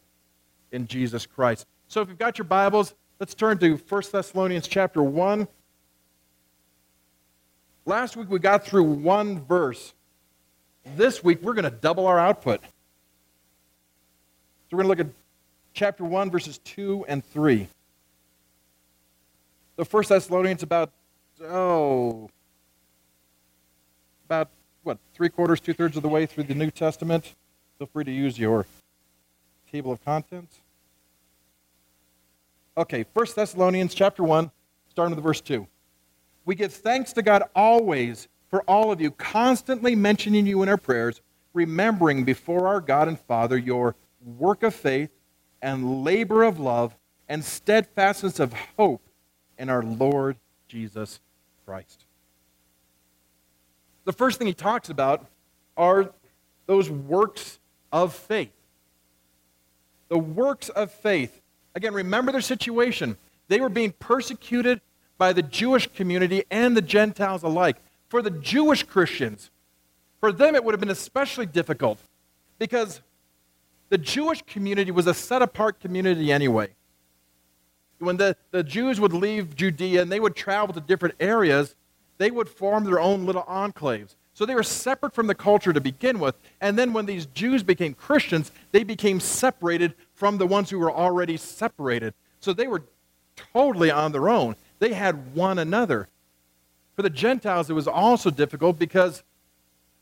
in 0.72 0.88
Jesus 0.88 1.26
Christ. 1.26 1.66
So 1.88 2.00
if 2.00 2.08
you've 2.08 2.18
got 2.18 2.36
your 2.36 2.46
Bibles, 2.46 2.94
let's 3.20 3.34
turn 3.34 3.58
to 3.58 3.76
1 3.76 4.02
Thessalonians 4.10 4.66
chapter 4.66 5.02
1. 5.02 5.46
Last 7.84 8.16
week 8.16 8.28
we 8.28 8.40
got 8.40 8.66
through 8.66 8.82
one 8.82 9.44
verse. 9.44 9.94
This 10.96 11.22
week 11.22 11.42
we're 11.42 11.54
going 11.54 11.64
to 11.64 11.70
double 11.70 12.06
our 12.06 12.18
output. 12.18 12.60
So 14.68 14.76
we're 14.76 14.82
going 14.82 14.96
to 14.96 15.04
look 15.04 15.12
at 15.12 15.14
chapter 15.74 16.04
1, 16.04 16.30
verses 16.30 16.58
2 16.58 17.04
and 17.08 17.24
3. 17.24 17.68
The 19.76 19.84
First 19.84 20.08
Thessalonians 20.08 20.64
about, 20.64 20.90
oh, 21.44 22.28
about, 24.24 24.50
what, 24.82 24.98
three 25.14 25.28
quarters, 25.28 25.60
two 25.60 25.72
thirds 25.72 25.96
of 25.96 26.02
the 26.02 26.08
way 26.08 26.26
through 26.26 26.44
the 26.44 26.54
New 26.54 26.70
Testament. 26.70 27.34
Feel 27.78 27.86
free 27.86 28.04
to 28.04 28.12
use 28.12 28.38
your 28.38 28.66
table 29.70 29.92
of 29.92 30.04
contents. 30.04 30.60
Okay, 32.78 33.06
First 33.14 33.36
Thessalonians 33.36 33.94
chapter 33.94 34.22
1, 34.22 34.50
starting 34.90 35.14
with 35.14 35.24
verse 35.24 35.40
2. 35.40 35.66
We 36.44 36.54
give 36.54 36.74
thanks 36.74 37.14
to 37.14 37.22
God 37.22 37.44
always 37.54 38.28
for 38.50 38.60
all 38.62 38.92
of 38.92 39.00
you, 39.00 39.10
constantly 39.12 39.94
mentioning 39.94 40.46
you 40.46 40.62
in 40.62 40.68
our 40.68 40.76
prayers, 40.76 41.22
remembering 41.54 42.24
before 42.24 42.68
our 42.68 42.82
God 42.82 43.08
and 43.08 43.18
Father 43.18 43.56
your 43.56 43.96
work 44.38 44.62
of 44.62 44.74
faith 44.74 45.08
and 45.62 46.04
labor 46.04 46.42
of 46.42 46.60
love 46.60 46.94
and 47.30 47.42
steadfastness 47.42 48.38
of 48.38 48.52
hope 48.76 49.08
in 49.58 49.70
our 49.70 49.82
Lord 49.82 50.36
Jesus 50.68 51.20
Christ. 51.64 52.04
The 54.04 54.12
first 54.12 54.38
thing 54.38 54.48
he 54.48 54.54
talks 54.54 54.90
about 54.90 55.26
are 55.78 56.12
those 56.66 56.90
works 56.90 57.58
of 57.90 58.14
faith. 58.14 58.52
The 60.08 60.18
works 60.18 60.68
of 60.68 60.92
faith. 60.92 61.40
Again, 61.76 61.92
remember 61.92 62.32
their 62.32 62.40
situation. 62.40 63.18
They 63.48 63.60
were 63.60 63.68
being 63.68 63.92
persecuted 63.92 64.80
by 65.18 65.34
the 65.34 65.42
Jewish 65.42 65.86
community 65.92 66.42
and 66.50 66.74
the 66.74 66.80
Gentiles 66.80 67.42
alike. 67.42 67.76
For 68.08 68.22
the 68.22 68.30
Jewish 68.30 68.82
Christians, 68.82 69.50
for 70.18 70.32
them 70.32 70.54
it 70.54 70.64
would 70.64 70.72
have 70.72 70.80
been 70.80 70.88
especially 70.88 71.44
difficult 71.44 71.98
because 72.58 73.02
the 73.90 73.98
Jewish 73.98 74.42
community 74.46 74.90
was 74.90 75.06
a 75.06 75.12
set 75.12 75.42
apart 75.42 75.78
community 75.78 76.32
anyway. 76.32 76.70
When 77.98 78.16
the, 78.16 78.36
the 78.52 78.62
Jews 78.62 78.98
would 78.98 79.12
leave 79.12 79.54
Judea 79.54 80.00
and 80.00 80.10
they 80.10 80.20
would 80.20 80.34
travel 80.34 80.72
to 80.74 80.80
different 80.80 81.16
areas, 81.20 81.76
they 82.16 82.30
would 82.30 82.48
form 82.48 82.84
their 82.84 83.00
own 83.00 83.26
little 83.26 83.42
enclaves. 83.42 84.14
So 84.32 84.46
they 84.46 84.54
were 84.54 84.62
separate 84.62 85.14
from 85.14 85.26
the 85.26 85.34
culture 85.34 85.72
to 85.72 85.80
begin 85.80 86.18
with. 86.20 86.36
And 86.60 86.78
then 86.78 86.94
when 86.94 87.04
these 87.04 87.26
Jews 87.26 87.62
became 87.62 87.92
Christians, 87.92 88.50
they 88.72 88.82
became 88.82 89.20
separated 89.20 89.94
from 90.16 90.38
the 90.38 90.46
ones 90.46 90.70
who 90.70 90.78
were 90.78 90.90
already 90.90 91.36
separated. 91.36 92.12
So 92.40 92.52
they 92.52 92.66
were 92.66 92.82
totally 93.52 93.90
on 93.90 94.12
their 94.12 94.28
own. 94.28 94.56
They 94.80 94.94
had 94.94 95.34
one 95.34 95.58
another. 95.58 96.08
For 96.96 97.02
the 97.02 97.10
Gentiles, 97.10 97.70
it 97.70 97.74
was 97.74 97.86
also 97.86 98.30
difficult 98.30 98.78
because 98.78 99.22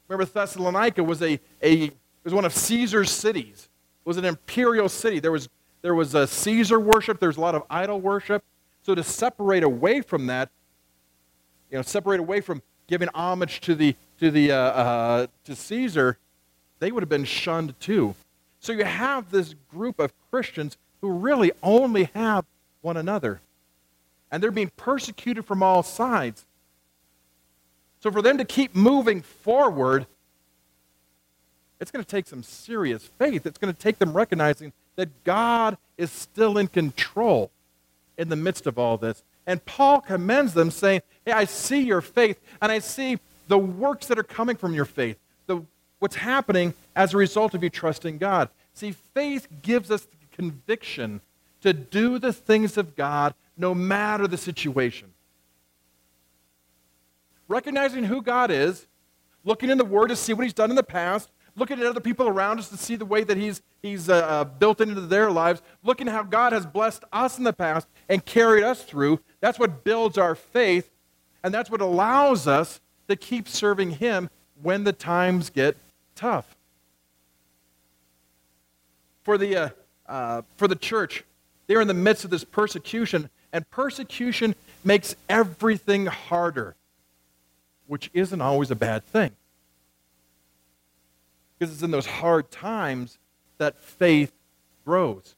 remember 0.09 0.25
Thessalonica 0.25 1.05
was 1.05 1.21
a, 1.21 1.39
a 1.63 1.91
was 2.25 2.33
one 2.33 2.45
of 2.45 2.55
Caesar's 2.55 3.11
cities 3.11 3.69
It 4.05 4.09
was 4.09 4.17
an 4.17 4.25
imperial 4.25 4.89
city. 4.89 5.21
There 5.21 5.33
was, 5.33 5.49
there 5.83 5.95
was 5.95 6.15
a 6.15 6.27
Caesar 6.27 6.81
worship, 6.81 7.21
there 7.21 7.29
was 7.29 7.37
a 7.37 7.41
lot 7.41 7.55
of 7.55 7.63
idol 7.69 8.01
worship. 8.01 8.43
So 8.83 8.95
to 8.95 9.03
separate 9.03 9.63
away 9.63 10.01
from 10.01 10.27
that, 10.27 10.51
you 11.71 11.77
know, 11.77 11.83
separate 11.83 12.21
away 12.21 12.41
from 12.41 12.63
giving 12.87 13.09
homage 13.15 13.61
to, 13.63 13.75
the, 13.75 13.95
to, 14.21 14.31
the, 14.31 14.53
uh, 14.53 14.57
uh, 14.57 15.27
to 15.45 15.55
Caesar, 15.55 16.19
they 16.79 16.91
would 16.91 17.03
have 17.03 17.09
been 17.09 17.25
shunned 17.25 17.79
too. 17.81 18.15
So 18.65 18.73
you 18.73 18.85
have 18.85 19.31
this 19.31 19.55
group 19.71 19.99
of 19.99 20.15
Christians 20.31 20.79
who 21.03 21.11
really 21.11 21.53
only 21.63 22.05
have 22.15 22.47
one 22.81 22.97
another. 22.97 23.43
And 24.31 24.43
they're 24.43 24.51
being 24.51 24.73
persecuted 24.75 25.45
from 25.45 25.63
all 25.63 25.83
sides. 25.83 26.47
So 28.01 28.11
for 28.11 28.23
them 28.23 28.39
to 28.39 28.45
keep 28.47 28.75
moving 28.75 29.21
forward, 29.21 30.07
it's 31.79 31.91
going 31.91 32.03
to 32.03 32.11
take 32.11 32.27
some 32.27 32.43
serious 32.43 33.05
faith. 33.05 33.45
It's 33.45 33.59
going 33.59 33.73
to 33.73 33.79
take 33.79 33.99
them 33.99 34.15
recognizing 34.15 34.73
that 34.97 35.11
God 35.25 35.77
is 35.99 36.11
still 36.11 36.57
in 36.57 36.69
control 36.69 37.51
in 38.17 38.31
the 38.31 38.37
midst 38.37 38.67
of 38.67 38.79
all 38.79 38.97
this. 38.97 39.23
And 39.47 39.63
Paul 39.67 40.01
commends 40.01 40.55
them, 40.55 40.71
saying, 40.71 41.03
Hey, 41.27 41.33
I 41.33 41.45
see 41.45 41.83
your 41.83 42.01
faith, 42.01 42.41
and 42.63 42.73
I 42.73 42.79
see 42.79 43.19
the 43.47 43.59
works 43.59 44.07
that 44.07 44.19
are 44.19 44.23
coming 44.23 44.57
from 44.57 44.73
your 44.73 44.87
faith, 44.87 45.19
what's 46.05 46.17
happening 46.17 46.75
as 46.95 47.15
a 47.15 47.17
result 47.17 47.55
of 47.55 47.63
you 47.63 47.71
trusting 47.71 48.19
God. 48.19 48.51
See, 48.75 48.93
faith 48.93 49.49
gives 49.63 49.91
us 49.91 50.03
the 50.03 50.37
conviction 50.37 51.23
to 51.63 51.73
do 51.73 52.19
the 52.19 52.31
things 52.31 52.77
of 52.77 52.95
God 52.95 53.33
no 53.57 53.75
matter 53.75 54.29
the 54.29 54.37
situation. 54.37 55.15
Recognizing 57.49 58.05
who 58.05 58.21
God 58.21 58.51
is, 58.51 58.87
looking 59.45 59.71
in 59.71 59.79
the 59.79 59.85
Word 59.87 60.09
to 60.09 60.17
see 60.17 60.35
what 60.35 60.43
He's 60.43 60.53
done 60.53 60.69
in 60.69 60.77
the 60.77 60.83
past, 60.83 61.31
looking 61.57 61.81
at 61.81 61.87
other 61.87 62.01
people 62.01 62.29
around 62.29 62.59
us 62.59 62.69
to 62.69 62.77
see 62.77 62.97
the 62.97 63.07
way 63.07 63.25
that 63.25 63.39
He's, 63.39 63.63
he's 63.81 64.11
uh, 64.11 64.17
uh, 64.17 64.45
built 64.45 64.83
into 64.83 65.01
their 65.01 65.31
lives, 65.31 65.63
looking 65.83 66.07
how 66.07 66.23
God 66.23 66.53
has 66.53 66.67
blessed 66.67 67.05
us 67.15 67.39
in 67.39 67.45
the 67.45 67.55
past 67.55 67.89
and 68.11 68.23
carried 68.27 68.63
us 68.63 68.85
through. 68.85 69.21
That's 69.41 69.59
what 69.59 69.85
builds 69.85 70.19
our 70.19 70.35
faith, 70.35 70.91
and 71.43 71.55
that's 71.55 71.71
what 71.71 71.81
allows 71.81 72.47
us 72.47 72.83
to 73.09 73.17
keep 73.17 73.49
serving 73.49 73.93
Him 73.93 74.29
when 74.61 74.85
the 74.85 74.93
times 74.93 75.49
get 75.49 75.79
tough. 76.15 76.57
For 79.23 79.39
the, 79.39 79.57
uh, 79.57 79.69
uh, 80.07 80.43
for 80.57 80.69
the 80.69 80.77
church, 80.77 81.25
they're 81.67 81.81
in 81.81 81.89
the 81.89 81.95
midst 81.95 82.25
of 82.25 82.31
this 82.31 82.45
persecution, 82.45 83.31
and 83.53 83.69
persecution 83.71 84.55
makes 84.85 85.17
everything 85.29 86.07
harder, 86.07 86.77
which 87.87 88.11
isn't 88.13 88.41
always 88.41 88.71
a 88.71 88.75
bad 88.75 89.05
thing. 89.07 89.33
Because 91.59 91.73
it's 91.73 91.83
in 91.83 91.91
those 91.91 92.07
hard 92.07 92.51
times 92.51 93.19
that 93.59 93.79
faith 93.81 94.33
grows. 94.85 95.35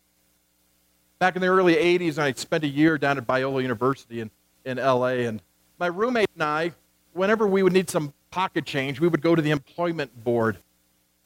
Back 1.19 1.37
in 1.37 1.43
the 1.43 1.49
early 1.49 1.75
80s, 1.75 2.19
I 2.19 2.33
spent 2.33 2.65
a 2.65 2.69
year 2.69 2.99
down 2.99 3.19
at 3.19 3.27
Biola 3.27 3.63
University 3.63 4.21
in, 4.21 4.31
in 4.65 4.79
LA, 4.79 5.27
and 5.27 5.41
my 5.79 5.87
roommate 5.87 6.31
and 6.35 6.43
I, 6.43 6.73
whenever 7.13 7.47
we 7.47 7.63
would 7.63 7.73
need 7.73 7.89
some 7.89 8.13
pocket 8.31 8.67
change, 8.67 9.01
we 9.01 9.09
would 9.09 9.23
go 9.23 9.35
to 9.35 9.43
the 9.43 9.51
employment 9.51 10.25
board 10.25 10.59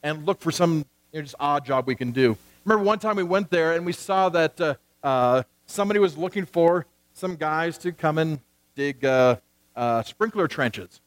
and 0.03 0.25
look 0.25 0.39
for 0.39 0.51
some 0.51 0.85
you 1.11 1.19
know, 1.19 1.21
just 1.21 1.35
odd 1.39 1.65
job 1.65 1.87
we 1.87 1.95
can 1.95 2.11
do. 2.11 2.37
Remember 2.65 2.83
one 2.83 2.99
time 2.99 3.15
we 3.15 3.23
went 3.23 3.49
there 3.49 3.73
and 3.73 3.85
we 3.85 3.93
saw 3.93 4.29
that 4.29 4.59
uh, 4.61 4.75
uh, 5.03 5.43
somebody 5.65 5.99
was 5.99 6.17
looking 6.17 6.45
for 6.45 6.85
some 7.13 7.35
guys 7.35 7.77
to 7.79 7.91
come 7.91 8.17
and 8.17 8.39
dig 8.75 9.03
uh, 9.03 9.35
uh 9.75 10.03
sprinkler 10.03 10.47
trenches. 10.47 11.01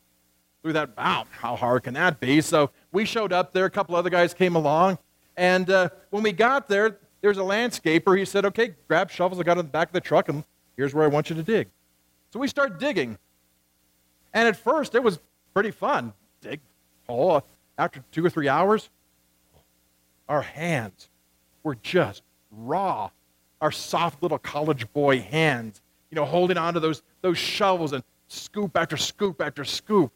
We 0.63 0.73
thought, 0.73 0.97
wow, 0.97 1.27
how 1.31 1.57
hard 1.57 1.83
can 1.83 1.95
that 1.95 2.21
be? 2.21 2.41
So 2.41 2.71
we 2.91 3.05
showed 3.05 3.33
up 3.33 3.53
there. 3.53 3.67
A 3.67 3.71
couple 3.71 3.95
other 3.97 4.09
guys 4.09 4.33
came 4.33 4.57
along. 4.57 4.99
And 5.37 5.69
uh, 5.69 5.91
when 6.09 6.23
we 6.23 6.33
got 6.33 6.69
there, 6.69 6.99
there's 7.21 7.37
a 7.37 7.43
landscaper. 7.43 8.19
He 8.19 8.25
said, 8.25 8.47
okay, 8.47 8.75
grab 8.89 9.11
shovels. 9.11 9.39
I 9.39 9.43
got 9.43 9.59
in 9.59 9.67
the 9.67 9.71
back 9.71 9.89
of 9.89 9.93
the 9.93 10.01
truck, 10.01 10.29
and 10.29 10.43
here's 10.77 10.95
where 10.95 11.05
I 11.05 11.09
want 11.09 11.29
you 11.29 11.37
to 11.37 11.43
dig. 11.43 11.69
So 12.33 12.41
we 12.41 12.49
start 12.49 12.81
digging. 12.81 13.19
And 14.33 14.49
at 14.49 14.57
first, 14.57 14.95
it 14.95 15.03
was 15.03 15.21
pretty 15.53 15.71
fun. 15.71 16.13
Dig 16.41 16.61
hole. 17.07 17.45
After 17.77 18.05
two 18.13 18.25
or 18.25 18.31
three 18.31 18.49
hours, 18.49 18.91
our 20.29 20.43
hands 20.43 21.09
were 21.63 21.75
just 21.77 22.23
raw. 22.51 23.11
Our 23.61 23.73
soft 23.73 24.23
little 24.23 24.39
college 24.39 24.93
boy 24.93 25.21
hands, 25.21 25.81
you 26.11 26.17
know, 26.17 26.25
holding 26.25 26.57
onto 26.57 26.81
those, 26.81 27.03
those 27.23 27.39
shovels 27.39 27.93
and 27.93 28.05
scoop 28.29 28.77
after 28.77 28.97
scoop 28.97 29.41
after 29.41 29.65
scoop. 29.65 30.13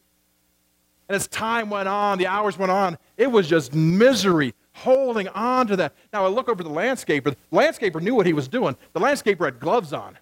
And 1.09 1.17
as 1.17 1.27
time 1.27 1.71
went 1.71 1.88
on, 1.88 2.19
the 2.19 2.27
hours 2.27 2.59
went 2.59 2.71
on, 2.71 2.99
it 3.17 3.31
was 3.31 3.49
just 3.49 3.75
misery 3.75 4.55
holding 4.73 5.29
on 5.29 5.67
to 5.67 5.77
that. 5.77 5.95
Now 6.12 6.25
I 6.25 6.29
look 6.29 6.49
over 6.49 6.62
the 6.62 6.71
landscaper. 6.71 7.35
The 7.50 7.57
landscaper 7.57 8.00
knew 8.00 8.15
what 8.15 8.27
he 8.27 8.33
was 8.33 8.49
doing. 8.49 8.77
The 8.93 9.00
landscaper 9.00 9.45
had 9.45 9.59
gloves 9.59 9.93
on, 9.93 10.19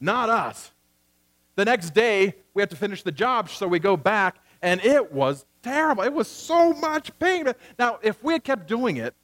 not 0.00 0.30
us. 0.30 0.72
The 1.56 1.64
next 1.64 1.90
day, 1.90 2.34
we 2.54 2.62
have 2.62 2.68
to 2.70 2.76
finish 2.76 3.02
the 3.02 3.12
job, 3.12 3.50
so 3.50 3.66
we 3.66 3.78
go 3.78 3.96
back, 3.96 4.36
and 4.62 4.80
it 4.84 5.12
was 5.12 5.46
terrible. 5.62 6.02
It 6.02 6.12
was 6.12 6.28
so 6.28 6.72
much 6.72 7.16
pain. 7.18 7.52
Now, 7.78 7.98
if 8.02 8.22
we 8.22 8.32
had 8.32 8.44
kept 8.44 8.66
doing 8.66 8.96
it, 8.96 9.14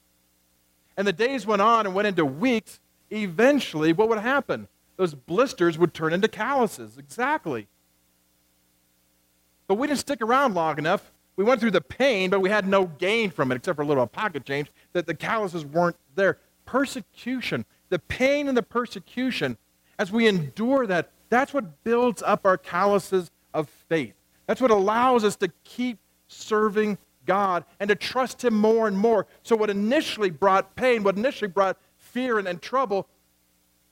and 0.97 1.05
the 1.05 1.13
days 1.13 1.45
went 1.45 1.61
on 1.61 1.85
and 1.85 1.93
went 1.93 2.07
into 2.07 2.25
weeks, 2.25 2.79
eventually, 3.11 3.93
what 3.93 4.09
would 4.09 4.19
happen? 4.19 4.67
Those 4.97 5.13
blisters 5.13 5.77
would 5.77 5.93
turn 5.93 6.13
into 6.13 6.27
calluses. 6.27 6.97
Exactly. 6.97 7.67
But 9.67 9.75
we 9.75 9.87
didn't 9.87 9.99
stick 9.99 10.21
around 10.21 10.53
long 10.53 10.77
enough. 10.77 11.11
We 11.35 11.43
went 11.43 11.59
through 11.59 11.71
the 11.71 11.81
pain, 11.81 12.29
but 12.29 12.39
we 12.39 12.49
had 12.49 12.65
no 12.65 12.85
gain 12.85 13.29
from 13.29 13.51
it 13.51 13.55
except 13.55 13.75
for 13.75 13.81
a 13.81 13.85
little 13.85 14.07
pocket 14.07 14.45
change, 14.45 14.71
that 14.93 15.05
the 15.05 15.13
calluses 15.13 15.65
weren't 15.65 15.97
there. 16.15 16.37
Persecution, 16.65 17.65
the 17.89 17.99
pain 17.99 18.47
and 18.47 18.55
the 18.55 18.63
persecution, 18.63 19.57
as 19.99 20.11
we 20.11 20.27
endure 20.27 20.87
that, 20.87 21.11
that's 21.29 21.53
what 21.53 21.83
builds 21.83 22.23
up 22.23 22.45
our 22.45 22.57
calluses 22.57 23.31
of 23.53 23.67
faith. 23.67 24.13
That's 24.47 24.61
what 24.61 24.71
allows 24.71 25.23
us 25.23 25.35
to 25.37 25.51
keep 25.63 25.99
serving 26.27 26.97
God 27.25 27.65
and 27.79 27.89
to 27.89 27.95
trust 27.95 28.43
Him 28.43 28.55
more 28.55 28.87
and 28.87 28.97
more. 28.97 29.27
So, 29.43 29.55
what 29.55 29.69
initially 29.69 30.29
brought 30.29 30.75
pain, 30.75 31.03
what 31.03 31.17
initially 31.17 31.49
brought 31.49 31.77
fear 31.97 32.37
and, 32.39 32.47
and 32.47 32.61
trouble, 32.61 33.07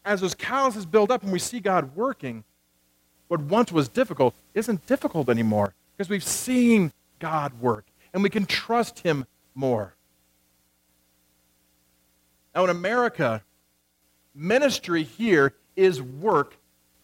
as 0.05 0.21
those 0.21 0.35
calluses 0.35 0.85
build 0.85 1.11
up 1.11 1.23
and 1.23 1.31
we 1.31 1.39
see 1.39 1.59
God 1.59 1.95
working, 1.95 2.43
what 3.27 3.41
once 3.41 3.71
was 3.71 3.87
difficult 3.89 4.35
isn't 4.53 4.85
difficult 4.85 5.29
anymore 5.29 5.73
because 5.95 6.09
we've 6.09 6.23
seen 6.23 6.91
God 7.19 7.59
work 7.59 7.85
and 8.13 8.21
we 8.21 8.29
can 8.29 8.45
trust 8.45 8.99
Him 8.99 9.25
more. 9.55 9.95
Now, 12.53 12.65
in 12.65 12.69
America, 12.69 13.43
ministry 14.35 15.03
here 15.03 15.53
is 15.75 16.01
work, 16.01 16.55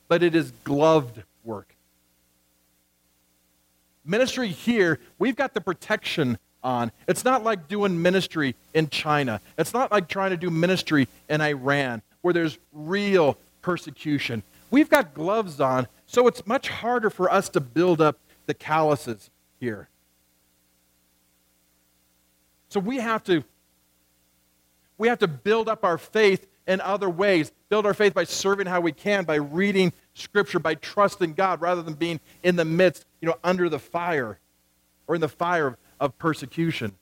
but 0.08 0.22
it 0.22 0.36
is 0.36 0.52
gloved 0.64 1.24
work. 1.44 1.76
Ministry 4.10 4.48
here, 4.48 5.00
we've 5.20 5.36
got 5.36 5.54
the 5.54 5.62
protection 5.62 6.40
on. 6.64 6.92
It's 7.08 7.24
not 7.24 7.44
like 7.44 7.68
doing 7.68 8.02
ministry 8.02 8.56
in 8.74 8.90
China. 8.90 9.40
It's 9.56 9.72
not 9.72 9.92
like 9.92 10.08
trying 10.08 10.32
to 10.32 10.38
do 10.38 10.50
ministry 10.50 11.08
in 11.30 11.42
Iran 11.42 12.02
where 12.22 12.34
there's 12.34 12.58
real 12.74 13.38
persecution. 13.62 14.42
We've 14.72 14.90
got 14.90 15.14
gloves 15.14 15.62
on, 15.62 15.88
so 16.08 16.26
it's 16.26 16.48
much 16.48 16.70
harder 16.70 17.12
for 17.12 17.32
us 17.32 17.50
to 17.50 17.60
build 17.60 18.02
up 18.02 18.18
the 18.48 18.56
calluses 18.56 19.30
here. 19.60 19.90
So 22.70 22.80
we 22.80 22.98
have 22.98 23.24
to 23.26 23.44
we 24.98 25.08
have 25.08 25.20
to 25.20 25.28
build 25.28 25.70
up 25.70 25.86
our 25.86 26.00
faith 26.00 26.48
in 26.68 26.82
other 26.82 27.10
ways. 27.10 27.52
Build 27.70 27.86
our 27.86 27.94
faith 27.94 28.16
by 28.16 28.24
serving 28.24 28.66
how 28.66 28.82
we 28.82 28.92
can, 28.92 29.24
by 29.24 29.36
reading 29.36 29.94
scripture, 30.20 30.60
by 30.60 30.76
trusting 30.76 31.34
God 31.34 31.62
rather 31.62 31.82
than 31.82 31.94
being 31.94 32.20
in 32.44 32.56
the 32.56 32.66
midst, 32.66 33.06
you 33.22 33.28
know, 33.28 33.38
under 33.44 33.70
the 33.70 33.80
fire 33.80 34.40
or 35.08 35.16
in 35.16 35.22
the 35.22 35.30
fire 35.30 35.78
of, 36.00 36.18
persecution. 36.18 36.96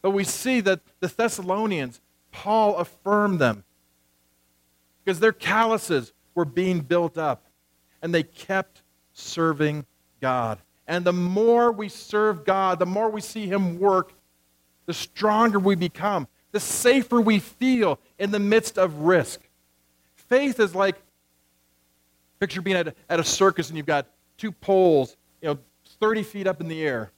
But 0.00 0.10
we 0.12 0.24
see 0.24 0.60
that 0.60 0.80
the 1.00 1.08
Thessalonians, 1.08 2.00
Paul 2.32 2.76
affirmed 2.76 3.38
them 3.38 3.64
because 5.04 5.20
their 5.20 5.32
calluses 5.32 6.12
were 6.34 6.44
being 6.46 6.80
built 6.80 7.18
up 7.18 7.44
and 8.00 8.14
they 8.14 8.22
kept 8.22 8.82
serving 9.12 9.84
God. 10.20 10.58
And 10.86 11.04
the 11.04 11.12
more 11.12 11.70
we 11.70 11.88
serve 11.88 12.44
God, 12.44 12.78
the 12.78 12.86
more 12.86 13.10
we 13.10 13.20
see 13.20 13.46
Him 13.46 13.78
work, 13.78 14.12
the 14.86 14.94
stronger 14.94 15.58
we 15.58 15.74
become, 15.74 16.26
the 16.52 16.60
safer 16.60 17.20
we 17.20 17.38
feel 17.38 17.98
in 18.18 18.30
the 18.30 18.38
midst 18.38 18.78
of 18.78 19.02
risk. 19.02 19.40
Faith 20.16 20.58
is 20.58 20.74
like 20.74 20.96
picture 22.40 22.62
being 22.62 22.76
at 22.76 22.88
a, 22.88 22.94
at 23.08 23.20
a 23.20 23.24
circus 23.24 23.68
and 23.68 23.76
you've 23.76 23.86
got 23.86 24.06
two 24.38 24.50
poles, 24.50 25.16
you 25.42 25.48
know, 25.48 25.58
30 26.00 26.22
feet 26.22 26.46
up 26.46 26.60
in 26.60 26.68
the 26.68 26.82
air. 26.82 27.12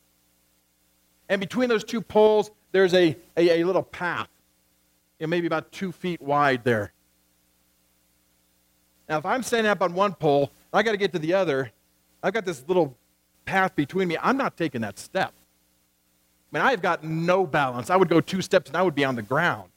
And 1.29 1.41
between 1.41 1.69
those 1.69 1.85
two 1.85 2.01
poles, 2.03 2.51
there's 2.73 2.93
a, 2.93 3.17
a, 3.37 3.61
a 3.61 3.65
little 3.65 3.85
path, 3.85 4.29
you 5.19 5.27
know, 5.27 5.31
maybe 5.31 5.47
about 5.47 5.71
two 5.71 5.93
feet 5.93 6.21
wide 6.21 6.65
there. 6.65 6.93
Now, 9.09 9.19
if 9.19 9.27
I'm 9.27 9.43
standing 9.43 9.71
up 9.71 9.81
on 9.81 9.95
one 9.95 10.15
pole, 10.15 10.51
I 10.73 10.83
got 10.83 10.93
to 10.93 10.97
get 10.97 11.13
to 11.13 11.19
the 11.19 11.35
other, 11.35 11.71
I've 12.23 12.33
got 12.33 12.45
this 12.45 12.65
little 12.67 12.97
path 13.45 13.77
between 13.77 14.09
me. 14.09 14.17
I'm 14.21 14.37
not 14.37 14.57
taking 14.57 14.81
that 14.81 14.99
step. 14.99 15.33
I 16.53 16.59
mean, 16.59 16.67
I've 16.67 16.83
got 16.83 17.05
no 17.05 17.47
balance. 17.47 17.91
I 17.91 17.97
would 17.97 18.09
go 18.09 18.21
two 18.21 18.43
steps 18.43 18.71
and 18.71 18.77
I 18.77 18.83
would 18.83 18.95
be 18.95 19.05
on 19.05 19.15
the 19.15 19.23
ground. 19.23 19.71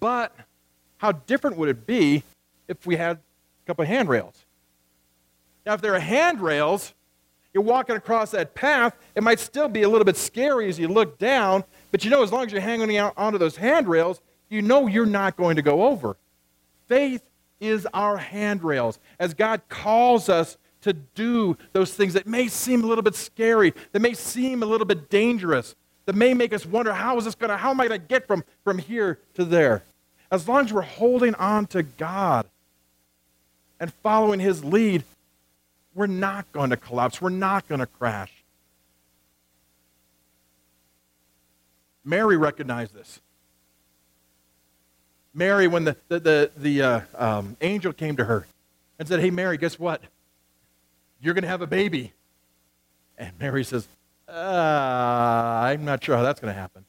But 0.00 0.34
how 0.98 1.12
different 1.12 1.56
would 1.56 1.68
it 1.68 1.86
be 1.86 2.22
if 2.68 2.86
we 2.86 2.96
had 2.96 3.18
couple 3.68 3.82
of 3.82 3.88
handrails? 3.88 4.46
Now, 5.66 5.74
if 5.74 5.82
there 5.82 5.94
are 5.94 6.00
handrails, 6.00 6.94
you're 7.52 7.62
walking 7.62 7.96
across 7.96 8.30
that 8.30 8.54
path, 8.54 8.96
it 9.14 9.22
might 9.22 9.38
still 9.38 9.68
be 9.68 9.82
a 9.82 9.88
little 9.88 10.06
bit 10.06 10.16
scary 10.16 10.70
as 10.70 10.78
you 10.78 10.88
look 10.88 11.18
down, 11.18 11.64
but 11.90 12.02
you 12.02 12.10
know, 12.10 12.22
as 12.22 12.32
long 12.32 12.46
as 12.46 12.52
you're 12.52 12.62
hanging 12.62 12.96
out 12.96 13.12
onto 13.18 13.38
those 13.38 13.56
handrails, 13.56 14.22
you 14.48 14.62
know 14.62 14.86
you're 14.86 15.04
not 15.04 15.36
going 15.36 15.56
to 15.56 15.62
go 15.62 15.86
over. 15.86 16.16
Faith 16.86 17.22
is 17.60 17.86
our 17.92 18.16
handrails. 18.16 18.98
As 19.18 19.34
God 19.34 19.60
calls 19.68 20.30
us 20.30 20.56
to 20.80 20.94
do 20.94 21.58
those 21.74 21.92
things 21.92 22.14
that 22.14 22.26
may 22.26 22.48
seem 22.48 22.82
a 22.82 22.86
little 22.86 23.02
bit 23.02 23.14
scary, 23.14 23.74
that 23.92 24.00
may 24.00 24.14
seem 24.14 24.62
a 24.62 24.66
little 24.66 24.86
bit 24.86 25.10
dangerous, 25.10 25.74
that 26.06 26.14
may 26.16 26.32
make 26.32 26.54
us 26.54 26.64
wonder 26.64 26.94
how 26.94 27.18
is 27.18 27.26
this 27.26 27.34
going 27.34 27.50
to, 27.50 27.58
how 27.58 27.70
am 27.70 27.80
I 27.82 27.88
going 27.88 28.00
to 28.00 28.06
get 28.06 28.26
from, 28.26 28.44
from 28.64 28.78
here 28.78 29.18
to 29.34 29.44
there? 29.44 29.82
As 30.30 30.48
long 30.48 30.64
as 30.64 30.72
we're 30.72 30.80
holding 30.80 31.34
on 31.34 31.66
to 31.66 31.82
God 31.82 32.46
and 33.80 33.92
following 34.02 34.40
His 34.40 34.64
lead, 34.64 35.04
we're 35.94 36.06
not 36.06 36.50
going 36.52 36.70
to 36.70 36.76
collapse. 36.76 37.20
We're 37.20 37.30
not 37.30 37.68
going 37.68 37.80
to 37.80 37.86
crash. 37.86 38.32
Mary 42.04 42.36
recognized 42.36 42.94
this. 42.94 43.20
Mary, 45.34 45.68
when 45.68 45.84
the, 45.84 45.96
the, 46.08 46.20
the, 46.20 46.50
the 46.56 46.82
uh, 46.82 47.00
um, 47.16 47.56
angel 47.60 47.92
came 47.92 48.16
to 48.16 48.24
her 48.24 48.46
and 48.98 49.06
said, 49.06 49.20
Hey, 49.20 49.30
Mary, 49.30 49.56
guess 49.56 49.78
what? 49.78 50.02
You're 51.20 51.34
going 51.34 51.42
to 51.42 51.48
have 51.48 51.62
a 51.62 51.66
baby. 51.66 52.12
And 53.18 53.32
Mary 53.38 53.64
says, 53.64 53.86
uh, 54.28 54.32
I'm 54.32 55.84
not 55.84 56.02
sure 56.02 56.16
how 56.16 56.22
that's 56.22 56.40
going 56.40 56.52
to 56.52 56.58
happen. 56.60 56.84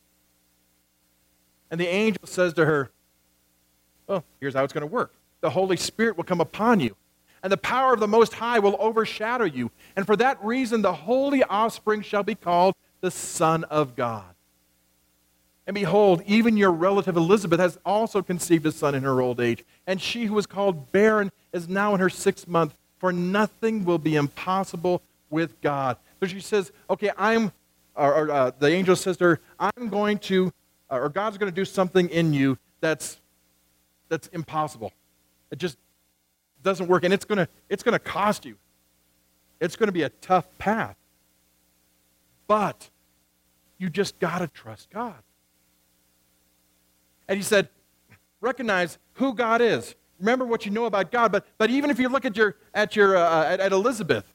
And 1.71 1.79
the 1.79 1.87
angel 1.87 2.25
says 2.25 2.53
to 2.53 2.65
her, 2.65 2.89
Well, 4.07 4.23
here's 4.39 4.53
how 4.53 4.63
it's 4.63 4.73
going 4.73 4.81
to 4.81 4.87
work 4.87 5.13
the 5.41 5.49
Holy 5.49 5.77
Spirit 5.77 6.17
will 6.17 6.23
come 6.23 6.41
upon 6.41 6.79
you, 6.79 6.95
and 7.41 7.51
the 7.51 7.57
power 7.57 7.93
of 7.93 7.99
the 7.99 8.07
Most 8.07 8.33
High 8.33 8.59
will 8.59 8.75
overshadow 8.79 9.45
you. 9.45 9.71
And 9.95 10.05
for 10.05 10.15
that 10.17 10.43
reason, 10.43 10.81
the 10.81 10.93
holy 10.93 11.43
offspring 11.43 12.01
shall 12.01 12.23
be 12.23 12.35
called 12.35 12.75
the 13.01 13.11
Son 13.11 13.63
of 13.65 13.95
God. 13.95 14.25
And 15.69 15.75
behold, 15.75 16.23
even 16.25 16.57
your 16.57 16.71
relative 16.71 17.15
Elizabeth 17.15 17.59
has 17.59 17.77
also 17.85 18.23
conceived 18.23 18.65
a 18.65 18.71
son 18.71 18.95
in 18.95 19.03
her 19.03 19.21
old 19.21 19.39
age. 19.39 19.63
And 19.85 20.01
she 20.01 20.25
who 20.25 20.33
was 20.33 20.47
called 20.47 20.91
barren 20.91 21.31
is 21.53 21.69
now 21.69 21.93
in 21.93 21.99
her 21.99 22.09
sixth 22.09 22.47
month, 22.47 22.73
for 22.97 23.13
nothing 23.13 23.85
will 23.85 23.99
be 23.99 24.15
impossible 24.15 25.03
with 25.29 25.61
God. 25.61 25.97
So 26.19 26.25
she 26.25 26.39
says, 26.39 26.71
okay, 26.89 27.11
I'm, 27.17 27.51
or, 27.95 28.15
or 28.15 28.31
uh, 28.31 28.51
the 28.57 28.67
angel 28.67 28.95
says 28.95 29.17
to 29.17 29.25
her, 29.25 29.39
I'm 29.59 29.89
going 29.89 30.17
to, 30.19 30.51
uh, 30.89 30.95
or 30.95 31.09
God's 31.09 31.37
going 31.37 31.51
to 31.51 31.55
do 31.55 31.65
something 31.65 32.09
in 32.09 32.33
you 32.33 32.57
that's, 32.81 33.19
that's 34.09 34.27
impossible. 34.29 34.91
It 35.51 35.57
just 35.57 35.77
doesn't 36.63 36.87
work, 36.87 37.03
and 37.03 37.13
it's 37.13 37.25
going 37.25 37.37
to, 37.37 37.47
it's 37.69 37.83
going 37.83 37.93
to 37.93 37.99
cost 37.99 38.45
you. 38.45 38.57
It's 39.59 39.75
going 39.75 39.87
to 39.87 39.93
be 39.93 40.03
a 40.03 40.09
tough 40.09 40.47
path. 40.57 40.95
But 42.47 42.89
you 43.77 43.89
just 43.89 44.19
got 44.19 44.39
to 44.39 44.47
trust 44.47 44.89
God. 44.89 45.15
And 47.27 47.37
he 47.37 47.43
said, 47.43 47.69
recognize 48.41 48.97
who 49.13 49.33
God 49.33 49.61
is. 49.61 49.95
Remember 50.19 50.45
what 50.45 50.65
you 50.65 50.71
know 50.71 50.85
about 50.85 51.11
God. 51.11 51.31
But, 51.31 51.45
but 51.57 51.69
even 51.69 51.89
if 51.89 51.99
you 51.99 52.09
look 52.09 52.25
at, 52.25 52.35
your, 52.35 52.55
at, 52.73 52.95
your, 52.95 53.15
uh, 53.15 53.45
at, 53.45 53.59
at 53.59 53.71
Elizabeth, 53.71 54.33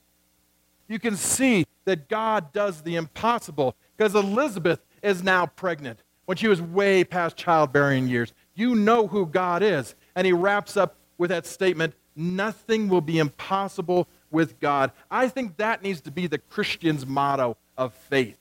you 0.88 0.98
can 0.98 1.16
see 1.16 1.66
that 1.84 2.08
God 2.08 2.52
does 2.52 2.82
the 2.82 2.96
impossible 2.96 3.74
because 3.96 4.14
Elizabeth 4.14 4.80
is 5.02 5.22
now 5.22 5.46
pregnant 5.46 6.02
when 6.26 6.36
she 6.36 6.48
was 6.48 6.62
way 6.62 7.04
past 7.04 7.36
childbearing 7.36 8.08
years. 8.08 8.32
You 8.54 8.74
know 8.74 9.06
who 9.06 9.26
God 9.26 9.62
is. 9.62 9.94
And 10.14 10.26
he 10.26 10.32
wraps 10.32 10.76
up 10.76 10.96
with 11.18 11.30
that 11.30 11.46
statement 11.46 11.94
nothing 12.16 12.88
will 12.88 13.00
be 13.00 13.18
impossible 13.18 14.08
with 14.30 14.58
God. 14.60 14.92
I 15.10 15.28
think 15.28 15.56
that 15.56 15.82
needs 15.82 16.00
to 16.02 16.10
be 16.10 16.26
the 16.26 16.38
Christian's 16.38 17.06
motto 17.06 17.56
of 17.76 17.92
faith. 17.94 18.38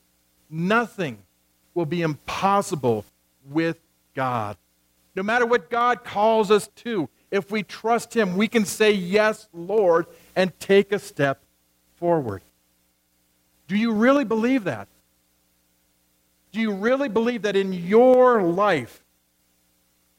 Nothing 0.48 1.18
will 1.74 1.86
be 1.86 2.02
impossible 2.02 3.04
with 3.50 3.78
God. 4.14 4.56
No 5.16 5.22
matter 5.22 5.46
what 5.46 5.70
God 5.70 6.04
calls 6.04 6.50
us 6.50 6.68
to, 6.76 7.08
if 7.30 7.50
we 7.50 7.62
trust 7.62 8.14
Him, 8.14 8.36
we 8.36 8.48
can 8.48 8.64
say, 8.64 8.92
Yes, 8.92 9.48
Lord, 9.52 10.06
and 10.36 10.58
take 10.60 10.92
a 10.92 10.98
step 10.98 11.40
forward. 11.96 12.42
Do 13.66 13.76
you 13.76 13.92
really 13.92 14.24
believe 14.24 14.64
that? 14.64 14.88
Do 16.52 16.60
you 16.60 16.72
really 16.72 17.08
believe 17.08 17.42
that 17.42 17.56
in 17.56 17.72
your 17.72 18.42
life, 18.42 19.02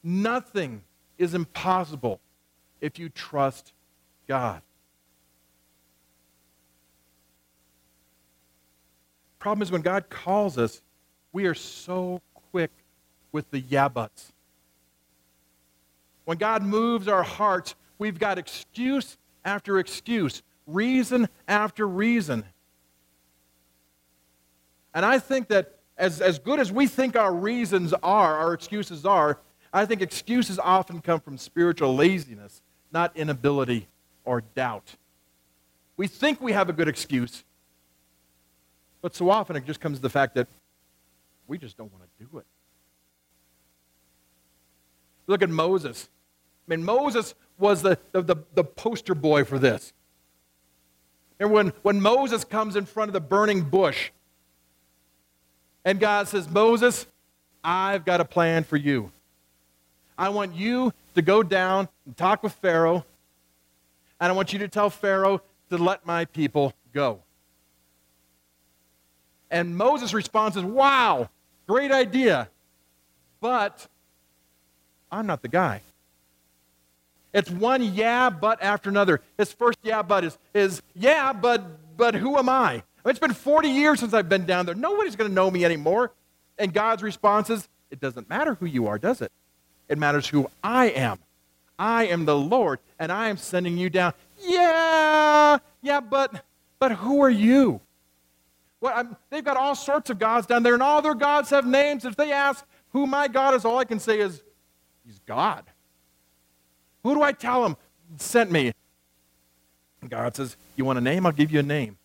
nothing 0.02 0.82
is 1.16 1.32
impossible 1.32 2.20
if 2.80 2.98
you 2.98 3.08
trust 3.08 3.72
God? 4.28 4.62
Problem 9.38 9.62
is, 9.62 9.70
when 9.70 9.82
God 9.82 10.08
calls 10.10 10.58
us, 10.58 10.82
we 11.32 11.46
are 11.46 11.54
so 11.54 12.20
quick 12.50 12.70
with 13.32 13.50
the 13.50 13.60
yeah 13.60 13.88
buts. 13.88 14.32
When 16.24 16.38
God 16.38 16.62
moves 16.62 17.06
our 17.06 17.22
hearts, 17.22 17.76
we've 17.98 18.18
got 18.18 18.38
excuse 18.38 19.16
after 19.44 19.78
excuse, 19.78 20.42
reason 20.66 21.28
after 21.46 21.86
reason. 21.86 22.44
And 24.92 25.04
I 25.04 25.18
think 25.18 25.48
that 25.48 25.76
as, 25.96 26.20
as 26.20 26.38
good 26.38 26.58
as 26.58 26.72
we 26.72 26.86
think 26.86 27.16
our 27.16 27.32
reasons 27.32 27.94
are, 28.02 28.36
our 28.36 28.52
excuses 28.52 29.06
are, 29.06 29.38
I 29.72 29.86
think 29.86 30.02
excuses 30.02 30.58
often 30.58 31.00
come 31.00 31.20
from 31.20 31.38
spiritual 31.38 31.94
laziness, 31.94 32.62
not 32.96 33.14
inability 33.14 33.86
or 34.24 34.40
doubt. 34.54 34.96
We 35.98 36.06
think 36.06 36.40
we 36.40 36.52
have 36.52 36.70
a 36.70 36.72
good 36.72 36.88
excuse, 36.88 37.44
But 39.02 39.14
so 39.14 39.28
often 39.28 39.54
it 39.54 39.66
just 39.66 39.80
comes 39.80 39.98
to 39.98 40.02
the 40.02 40.08
fact 40.08 40.34
that 40.36 40.48
we 41.46 41.58
just 41.58 41.76
don't 41.76 41.92
want 41.92 42.04
to 42.04 42.24
do 42.24 42.38
it. 42.38 42.46
Look 45.26 45.42
at 45.42 45.50
Moses. 45.50 46.08
I 46.66 46.74
mean, 46.74 46.82
Moses 46.86 47.34
was 47.58 47.82
the, 47.82 47.98
the, 48.12 48.36
the, 48.54 48.64
poster 48.64 49.14
boy 49.14 49.44
for 49.44 49.58
this. 49.58 49.92
And 51.38 51.52
when, 51.52 51.74
when 51.82 52.00
Moses 52.00 52.44
comes 52.44 52.76
in 52.76 52.86
front 52.86 53.10
of 53.10 53.12
the 53.12 53.20
burning 53.20 53.60
bush, 53.60 54.10
and 55.84 56.00
God 56.00 56.28
says, 56.28 56.48
Moses, 56.48 57.06
I've 57.62 58.06
got 58.06 58.22
a 58.22 58.24
plan 58.24 58.64
for 58.64 58.78
you. 58.78 59.12
I 60.16 60.30
want 60.30 60.54
you 60.54 60.94
to 61.14 61.20
go 61.20 61.42
down 61.42 61.88
and 62.06 62.16
talk 62.16 62.42
with 62.42 62.52
Pharaoh, 62.54 63.04
and 64.20 64.32
I 64.32 64.34
want 64.34 64.52
you 64.52 64.60
to 64.60 64.68
tell 64.68 64.88
Pharaoh 64.88 65.42
to 65.70 65.76
let 65.76 66.06
my 66.06 66.24
people 66.24 66.72
go. 66.92 67.20
And 69.50 69.76
Moses' 69.76 70.14
response 70.14 70.56
is, 70.56 70.64
Wow, 70.64 71.28
great 71.66 71.92
idea, 71.92 72.48
but 73.40 73.86
I'm 75.10 75.26
not 75.26 75.42
the 75.42 75.48
guy. 75.48 75.82
It's 77.32 77.50
one 77.50 77.82
yeah, 77.82 78.30
but 78.30 78.62
after 78.62 78.88
another. 78.88 79.20
His 79.36 79.52
first 79.52 79.78
yeah, 79.82 80.02
but 80.02 80.24
is, 80.24 80.38
is 80.54 80.80
yeah, 80.94 81.32
but, 81.34 81.96
but 81.96 82.14
who 82.14 82.38
am 82.38 82.48
I? 82.48 82.70
I 82.70 82.72
mean, 82.72 82.82
it's 83.10 83.18
been 83.18 83.34
40 83.34 83.68
years 83.68 84.00
since 84.00 84.14
I've 84.14 84.28
been 84.28 84.46
down 84.46 84.64
there. 84.64 84.74
Nobody's 84.74 85.16
going 85.16 85.30
to 85.30 85.34
know 85.34 85.50
me 85.50 85.64
anymore. 85.64 86.12
And 86.58 86.72
God's 86.72 87.02
response 87.02 87.50
is, 87.50 87.68
it 87.90 88.00
doesn't 88.00 88.28
matter 88.28 88.54
who 88.54 88.64
you 88.64 88.86
are, 88.86 88.98
does 88.98 89.20
it? 89.20 89.30
It 89.88 89.98
matters 89.98 90.26
who 90.26 90.50
I 90.64 90.86
am. 90.86 91.18
I 91.78 92.06
am 92.06 92.24
the 92.24 92.36
Lord, 92.36 92.78
and 92.98 93.12
I 93.12 93.28
am 93.28 93.36
sending 93.36 93.76
you 93.76 93.90
down. 93.90 94.14
Yeah, 94.42 95.58
yeah, 95.82 96.00
but 96.00 96.44
but 96.78 96.92
who 96.92 97.22
are 97.22 97.30
you? 97.30 97.80
What, 98.80 99.06
they've 99.30 99.44
got 99.44 99.56
all 99.56 99.74
sorts 99.74 100.10
of 100.10 100.18
gods 100.18 100.46
down 100.46 100.62
there, 100.62 100.74
and 100.74 100.82
all 100.82 101.02
their 101.02 101.14
gods 101.14 101.50
have 101.50 101.66
names. 101.66 102.04
If 102.04 102.16
they 102.16 102.32
ask 102.32 102.64
who 102.90 103.06
my 103.06 103.28
God 103.28 103.54
is, 103.54 103.64
all 103.64 103.78
I 103.78 103.84
can 103.84 103.98
say 103.98 104.20
is, 104.20 104.42
He's 105.04 105.18
God. 105.20 105.64
Who 107.02 107.14
do 107.14 107.22
I 107.22 107.32
tell 107.32 107.62
them 107.62 107.76
sent 108.16 108.50
me? 108.50 108.72
God 110.08 110.36
says, 110.36 110.56
You 110.76 110.84
want 110.84 110.98
a 110.98 111.02
name? 111.02 111.26
I'll 111.26 111.32
give 111.32 111.50
you 111.50 111.60
a 111.60 111.64
name. 111.64 111.98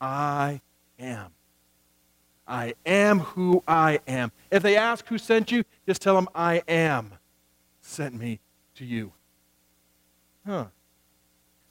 I 0.00 0.60
am. 0.98 1.30
I 2.46 2.74
am 2.84 3.20
who 3.20 3.62
I 3.66 4.00
am. 4.06 4.30
If 4.50 4.62
they 4.62 4.76
ask 4.76 5.06
who 5.06 5.18
sent 5.18 5.50
you, 5.50 5.64
just 5.86 6.02
tell 6.02 6.14
them, 6.14 6.28
I 6.34 6.62
am 6.68 7.12
sent 7.80 8.14
me 8.14 8.40
to 8.76 8.84
you. 8.84 9.12
Huh. 10.46 10.66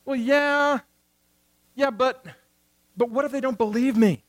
Well, 0.05 0.15
yeah. 0.15 0.79
Yeah, 1.75 1.89
but 1.89 2.25
but 2.95 3.09
what 3.09 3.25
if 3.25 3.31
they 3.31 3.41
don't 3.41 3.57
believe 3.57 3.97
me? 3.97 4.23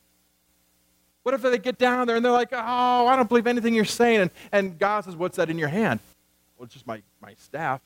What 1.23 1.35
if 1.35 1.43
they 1.43 1.59
get 1.59 1.79
down 1.79 2.07
there 2.07 2.17
and 2.17 2.25
they're 2.25 2.33
like, 2.33 2.51
oh, 2.53 3.07
I 3.07 3.17
don't 3.17 3.29
believe 3.29 3.47
anything 3.47 3.75
you're 3.75 3.87
saying? 3.87 4.21
And, 4.21 4.31
and 4.53 4.79
God 4.79 5.05
says, 5.05 5.17
what's 5.17 5.39
that 5.39 5.49
in 5.49 5.59
your 5.59 5.69
hand? 5.69 6.01
Well, 6.57 6.65
it's 6.65 6.75
just 6.75 6.87
my, 6.87 7.03
my 7.23 7.35
staff. 7.39 7.81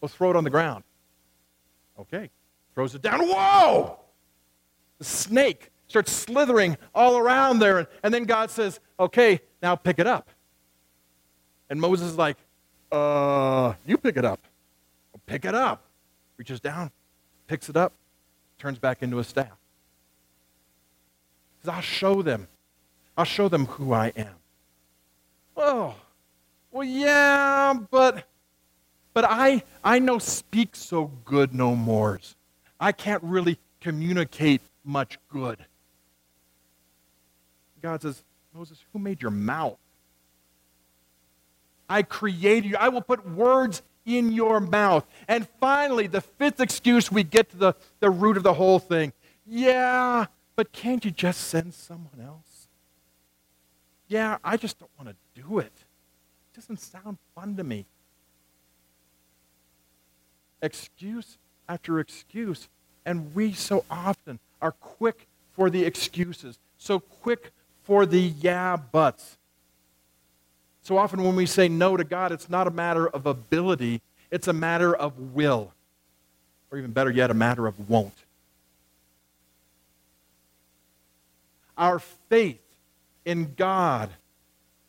Well, 0.00 0.08
throw 0.08 0.30
it 0.30 0.36
on 0.36 0.44
the 0.44 0.50
ground. 0.50 0.84
Okay. 1.98 2.30
Throws 2.74 2.94
it 2.94 3.02
down. 3.02 3.20
Whoa! 3.26 3.98
The 4.98 5.04
snake 5.04 5.72
starts 5.88 6.12
slithering 6.12 6.76
all 6.94 7.18
around 7.18 7.58
there. 7.58 7.78
And, 7.78 7.88
and 8.04 8.14
then 8.14 8.22
God 8.24 8.50
says, 8.50 8.78
okay, 9.00 9.40
now 9.60 9.74
pick 9.74 9.98
it 9.98 10.06
up. 10.06 10.30
And 11.68 11.80
Moses 11.80 12.10
is 12.10 12.16
like, 12.16 12.36
uh, 12.90 13.74
you 13.86 13.96
pick 13.98 14.16
it 14.16 14.24
up. 14.24 14.40
Pick 15.26 15.44
it 15.44 15.54
up. 15.54 15.84
Reaches 16.38 16.60
down, 16.60 16.92
picks 17.48 17.68
it 17.68 17.76
up, 17.76 17.92
turns 18.58 18.78
back 18.78 19.02
into 19.02 19.18
a 19.18 19.24
staff. 19.24 19.56
Says, 21.60 21.68
I'll 21.68 21.80
show 21.80 22.22
them. 22.22 22.46
I'll 23.16 23.24
show 23.24 23.48
them 23.48 23.66
who 23.66 23.92
I 23.92 24.12
am. 24.16 24.34
Oh, 25.56 25.96
well, 26.70 26.84
yeah, 26.84 27.74
but 27.90 28.24
but 29.12 29.24
I 29.24 29.64
I 29.82 29.98
know 29.98 30.20
speak 30.20 30.76
so 30.76 31.10
good 31.24 31.52
no 31.52 31.74
mores. 31.74 32.36
I 32.78 32.92
can't 32.92 33.22
really 33.24 33.58
communicate 33.80 34.62
much 34.84 35.18
good. 35.28 35.58
God 37.82 38.02
says, 38.02 38.22
Moses, 38.54 38.78
who 38.92 39.00
made 39.00 39.20
your 39.20 39.32
mouth? 39.32 39.78
I 41.88 42.02
created 42.02 42.70
you. 42.70 42.76
I 42.78 42.88
will 42.88 43.00
put 43.00 43.28
words 43.28 43.82
in 44.04 44.32
your 44.32 44.60
mouth. 44.60 45.06
And 45.26 45.46
finally, 45.60 46.06
the 46.06 46.20
fifth 46.20 46.60
excuse, 46.60 47.10
we 47.12 47.22
get 47.22 47.50
to 47.50 47.56
the, 47.56 47.74
the 48.00 48.10
root 48.10 48.36
of 48.36 48.42
the 48.42 48.54
whole 48.54 48.78
thing. 48.78 49.12
Yeah, 49.46 50.26
but 50.56 50.72
can't 50.72 51.04
you 51.04 51.10
just 51.10 51.42
send 51.42 51.74
someone 51.74 52.20
else? 52.20 52.68
Yeah, 54.08 54.38
I 54.42 54.56
just 54.56 54.78
don't 54.78 54.90
want 54.98 55.10
to 55.10 55.42
do 55.42 55.58
it. 55.58 55.66
It 55.66 56.56
doesn't 56.56 56.80
sound 56.80 57.18
fun 57.34 57.56
to 57.56 57.64
me. 57.64 57.86
Excuse 60.62 61.38
after 61.68 62.00
excuse. 62.00 62.68
And 63.04 63.34
we 63.34 63.52
so 63.52 63.84
often 63.90 64.38
are 64.60 64.72
quick 64.72 65.28
for 65.52 65.70
the 65.70 65.84
excuses, 65.84 66.58
so 66.76 67.00
quick 67.00 67.52
for 67.82 68.06
the 68.06 68.20
yeah 68.20 68.76
buts. 68.76 69.38
So 70.88 70.96
often 70.96 71.22
when 71.22 71.36
we 71.36 71.44
say 71.44 71.68
no 71.68 71.98
to 71.98 72.02
God, 72.02 72.32
it's 72.32 72.48
not 72.48 72.66
a 72.66 72.70
matter 72.70 73.06
of 73.06 73.26
ability, 73.26 74.00
it's 74.30 74.48
a 74.48 74.54
matter 74.54 74.96
of 74.96 75.34
will. 75.34 75.74
Or 76.72 76.78
even 76.78 76.92
better 76.92 77.10
yet, 77.10 77.30
a 77.30 77.34
matter 77.34 77.66
of 77.66 77.90
won't. 77.90 78.14
Our 81.76 81.98
faith 81.98 82.62
in 83.26 83.52
God 83.54 84.08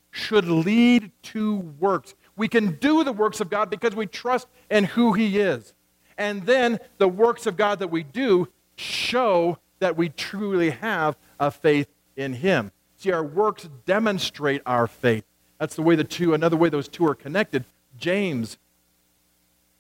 should 0.09 0.47
lead 0.47 1.11
to 1.23 1.57
works. 1.57 2.15
We 2.37 2.47
can 2.47 2.75
do 2.75 3.03
the 3.03 3.11
works 3.11 3.41
of 3.41 3.49
God 3.49 3.69
because 3.69 3.93
we 3.93 4.05
trust 4.05 4.47
in 4.71 4.85
who 4.85 5.11
He 5.11 5.37
is. 5.37 5.73
And 6.17 6.45
then 6.45 6.79
the 6.97 7.09
works 7.09 7.45
of 7.45 7.57
God 7.57 7.79
that 7.79 7.89
we 7.89 8.03
do 8.03 8.47
show 8.77 9.57
that 9.79 9.97
we 9.97 10.07
truly 10.07 10.69
have 10.69 11.17
a 11.41 11.51
faith 11.51 11.89
in 12.15 12.35
Him. 12.35 12.71
See, 12.95 13.11
our 13.11 13.21
works 13.23 13.67
demonstrate 13.85 14.61
our 14.65 14.87
faith. 14.87 15.25
That's 15.59 15.75
the 15.75 15.81
way 15.81 15.95
the 15.95 16.03
two, 16.03 16.33
another 16.33 16.57
way 16.57 16.69
those 16.69 16.87
two 16.87 17.05
are 17.05 17.13
connected. 17.13 17.65
James 17.97 18.57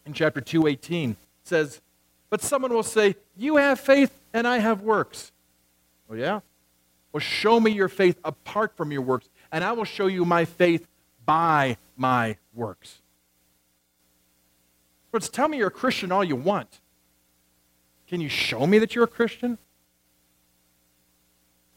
in 0.05 0.13
chapter 0.13 0.41
2:18 0.41 1.15
says, 1.43 1.81
"But 2.29 2.41
someone 2.41 2.73
will 2.73 2.83
say, 2.83 3.15
"You 3.35 3.55
have 3.55 3.79
faith 3.79 4.11
and 4.33 4.47
I 4.47 4.59
have 4.59 4.81
works." 4.81 5.31
Oh 6.09 6.15
yeah? 6.15 6.41
Well, 7.11 7.21
show 7.21 7.59
me 7.59 7.71
your 7.71 7.89
faith 7.89 8.19
apart 8.23 8.75
from 8.75 8.91
your 8.91 9.01
works, 9.01 9.29
and 9.51 9.63
I 9.63 9.71
will 9.71 9.85
show 9.85 10.07
you 10.07 10.25
my 10.25 10.45
faith 10.45 10.87
by 11.25 11.77
my 11.95 12.37
works. 12.53 13.01
But 15.11 15.23
tell 15.33 15.47
me 15.47 15.57
you're 15.57 15.67
a 15.67 15.71
Christian 15.71 16.11
all 16.11 16.23
you 16.23 16.35
want. 16.35 16.81
Can 18.07 18.21
you 18.21 18.29
show 18.29 18.67
me 18.67 18.79
that 18.79 18.95
you're 18.95 19.05
a 19.05 19.07
Christian? 19.07 19.57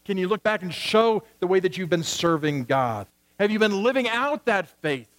Can 0.05 0.17
you 0.17 0.27
look 0.27 0.43
back 0.43 0.61
and 0.61 0.73
show 0.73 1.23
the 1.39 1.47
way 1.47 1.59
that 1.59 1.77
you've 1.77 1.89
been 1.89 2.03
serving 2.03 2.65
God? 2.65 3.07
Have 3.39 3.51
you 3.51 3.59
been 3.59 3.83
living 3.83 4.07
out 4.07 4.45
that 4.45 4.67
faith? 4.81 5.09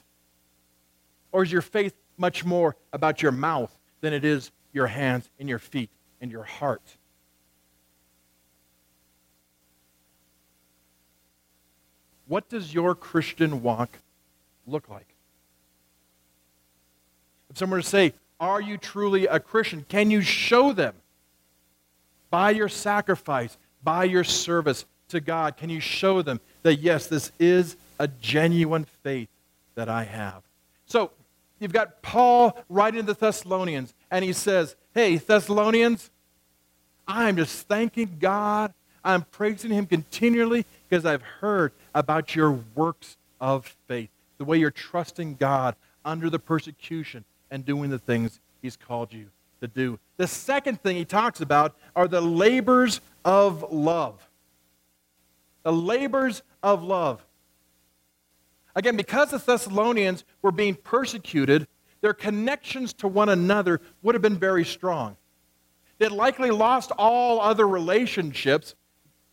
Or 1.32 1.42
is 1.42 1.50
your 1.50 1.62
faith 1.62 1.94
much 2.16 2.44
more 2.44 2.76
about 2.92 3.22
your 3.22 3.32
mouth 3.32 3.76
than 4.00 4.12
it 4.12 4.24
is 4.24 4.50
your 4.72 4.86
hands 4.86 5.28
and 5.38 5.48
your 5.48 5.58
feet 5.58 5.90
and 6.20 6.30
your 6.30 6.44
heart? 6.44 6.82
What 12.26 12.48
does 12.48 12.72
your 12.72 12.94
Christian 12.94 13.62
walk 13.62 13.98
look 14.66 14.88
like? 14.88 15.08
If 17.50 17.58
someone 17.58 17.78
were 17.78 17.82
to 17.82 17.88
say, 17.88 18.14
Are 18.40 18.60
you 18.60 18.78
truly 18.78 19.26
a 19.26 19.38
Christian? 19.38 19.84
Can 19.88 20.10
you 20.10 20.22
show 20.22 20.72
them 20.72 20.94
by 22.30 22.50
your 22.50 22.68
sacrifice, 22.68 23.56
by 23.82 24.04
your 24.04 24.24
service 24.24 24.86
to 25.08 25.20
God? 25.20 25.56
Can 25.56 25.68
you 25.68 25.80
show 25.80 26.22
them 26.22 26.40
that, 26.62 26.76
yes, 26.76 27.06
this 27.06 27.30
is 27.38 27.76
a 27.98 28.08
genuine 28.08 28.86
faith 29.02 29.28
that 29.74 29.88
I 29.88 30.04
have? 30.04 30.42
So, 30.86 31.10
you've 31.58 31.72
got 31.72 32.02
Paul 32.02 32.56
writing 32.68 33.00
to 33.00 33.06
the 33.06 33.14
Thessalonians, 33.14 33.94
and 34.10 34.24
he 34.24 34.32
says, 34.32 34.76
Hey, 34.94 35.16
Thessalonians, 35.16 36.10
I'm 37.06 37.36
just 37.36 37.66
thanking 37.68 38.16
God. 38.18 38.72
I'm 39.04 39.22
praising 39.22 39.70
Him 39.70 39.86
continually 39.86 40.64
because 40.88 41.04
I've 41.04 41.22
heard 41.22 41.72
about 41.94 42.34
your 42.34 42.52
works 42.74 43.16
of 43.40 43.76
faith, 43.86 44.08
the 44.38 44.44
way 44.44 44.58
you're 44.58 44.70
trusting 44.70 45.34
God 45.34 45.76
under 46.04 46.30
the 46.30 46.38
persecution 46.38 47.24
and 47.50 47.64
doing 47.64 47.90
the 47.90 47.98
things 47.98 48.40
He's 48.62 48.76
called 48.76 49.12
you 49.12 49.26
to 49.60 49.68
do. 49.68 49.98
The 50.16 50.26
second 50.26 50.82
thing 50.82 50.96
he 50.96 51.04
talks 51.04 51.40
about 51.40 51.74
are 51.96 52.06
the 52.06 52.20
labors 52.20 53.00
of 53.24 53.72
love. 53.72 54.28
The 55.62 55.72
labors 55.72 56.42
of 56.62 56.82
love. 56.82 57.24
Again, 58.74 58.96
because 58.96 59.30
the 59.30 59.38
Thessalonians 59.38 60.24
were 60.42 60.52
being 60.52 60.74
persecuted, 60.74 61.68
their 62.00 62.14
connections 62.14 62.92
to 62.94 63.08
one 63.08 63.28
another 63.28 63.80
would 64.02 64.14
have 64.14 64.22
been 64.22 64.38
very 64.38 64.64
strong. 64.64 65.16
They'd 65.98 66.10
likely 66.10 66.50
lost 66.50 66.90
all 66.98 67.40
other 67.40 67.66
relationships 67.66 68.74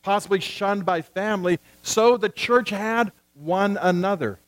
possibly 0.02 0.40
shunned 0.40 0.86
by 0.86 1.02
family, 1.02 1.60
so 1.82 2.18
the 2.18 2.30
church 2.30 2.70
had 2.70 3.12
one 3.34 3.78
another. 3.82 4.40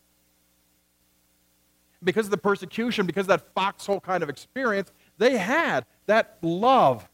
Because 2.04 2.26
of 2.26 2.32
the 2.32 2.38
persecution, 2.38 3.06
because 3.06 3.26
of 3.26 3.30
that 3.30 3.54
foxhole 3.54 4.00
kind 4.00 4.24
of 4.24 4.30
experience, 4.30 4.92
they 5.18 5.38
had 5.38 5.86
that 6.06 6.38
love. 6.42 7.08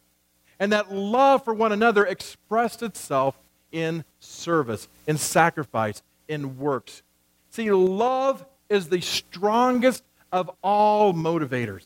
And 0.60 0.72
that 0.74 0.92
love 0.92 1.46
for 1.46 1.54
one 1.54 1.72
another 1.72 2.06
expressed 2.06 2.82
itself 2.84 3.38
in 3.72 4.04
service, 4.20 4.88
in 5.08 5.18
sacrifice, 5.18 6.02
in 6.28 6.58
works. 6.58 7.04
See, 7.50 7.72
love 7.72 8.46
is 8.70 8.90
the 8.90 9.02
strongest 9.02 10.04
of 10.32 10.50
all 10.62 11.14
motivators. 11.14 11.84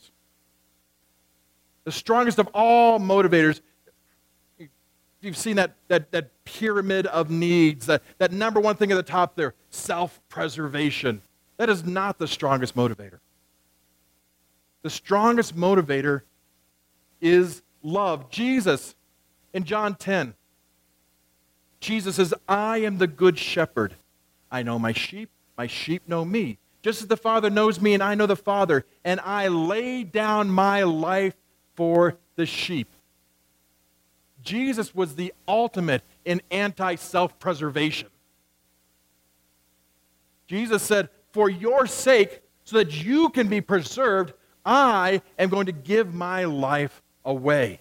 The 1.85 1.91
strongest 1.91 2.39
of 2.39 2.47
all 2.53 2.99
motivators. 2.99 3.61
You've 5.21 5.37
seen 5.37 5.55
that, 5.55 5.75
that, 5.87 6.11
that 6.11 6.31
pyramid 6.43 7.07
of 7.07 7.29
needs, 7.29 7.85
that, 7.85 8.03
that 8.17 8.31
number 8.31 8.59
one 8.59 8.75
thing 8.75 8.91
at 8.91 8.95
the 8.95 9.03
top 9.03 9.35
there 9.35 9.53
self 9.69 10.19
preservation. 10.29 11.21
That 11.57 11.69
is 11.69 11.85
not 11.85 12.17
the 12.17 12.27
strongest 12.27 12.75
motivator. 12.75 13.19
The 14.81 14.89
strongest 14.89 15.55
motivator 15.55 16.21
is 17.21 17.61
love. 17.81 18.29
Jesus, 18.29 18.95
in 19.53 19.63
John 19.63 19.95
10, 19.95 20.33
Jesus 21.79 22.17
says, 22.17 22.33
I 22.47 22.79
am 22.79 22.97
the 22.97 23.07
good 23.07 23.37
shepherd. 23.37 23.95
I 24.51 24.63
know 24.63 24.77
my 24.77 24.91
sheep, 24.91 25.29
my 25.57 25.67
sheep 25.67 26.07
know 26.07 26.25
me. 26.25 26.57
Just 26.81 27.01
as 27.01 27.07
the 27.07 27.17
Father 27.17 27.49
knows 27.49 27.79
me 27.79 27.93
and 27.93 28.03
I 28.03 28.15
know 28.15 28.25
the 28.25 28.35
Father, 28.35 28.85
and 29.05 29.19
I 29.21 29.47
lay 29.47 30.03
down 30.03 30.49
my 30.49 30.83
life 30.83 31.35
for 31.75 32.17
the 32.35 32.45
sheep. 32.45 32.89
Jesus 34.41 34.93
was 34.93 35.15
the 35.15 35.33
ultimate 35.47 36.03
in 36.25 36.41
anti 36.51 36.95
self 36.95 37.39
preservation. 37.39 38.09
Jesus 40.47 40.83
said, 40.83 41.09
For 41.31 41.49
your 41.49 41.87
sake, 41.87 42.41
so 42.65 42.77
that 42.77 43.03
you 43.03 43.29
can 43.29 43.47
be 43.47 43.61
preserved, 43.61 44.33
I 44.65 45.21
am 45.39 45.49
going 45.49 45.65
to 45.67 45.71
give 45.71 46.13
my 46.13 46.45
life 46.45 47.01
away. 47.23 47.79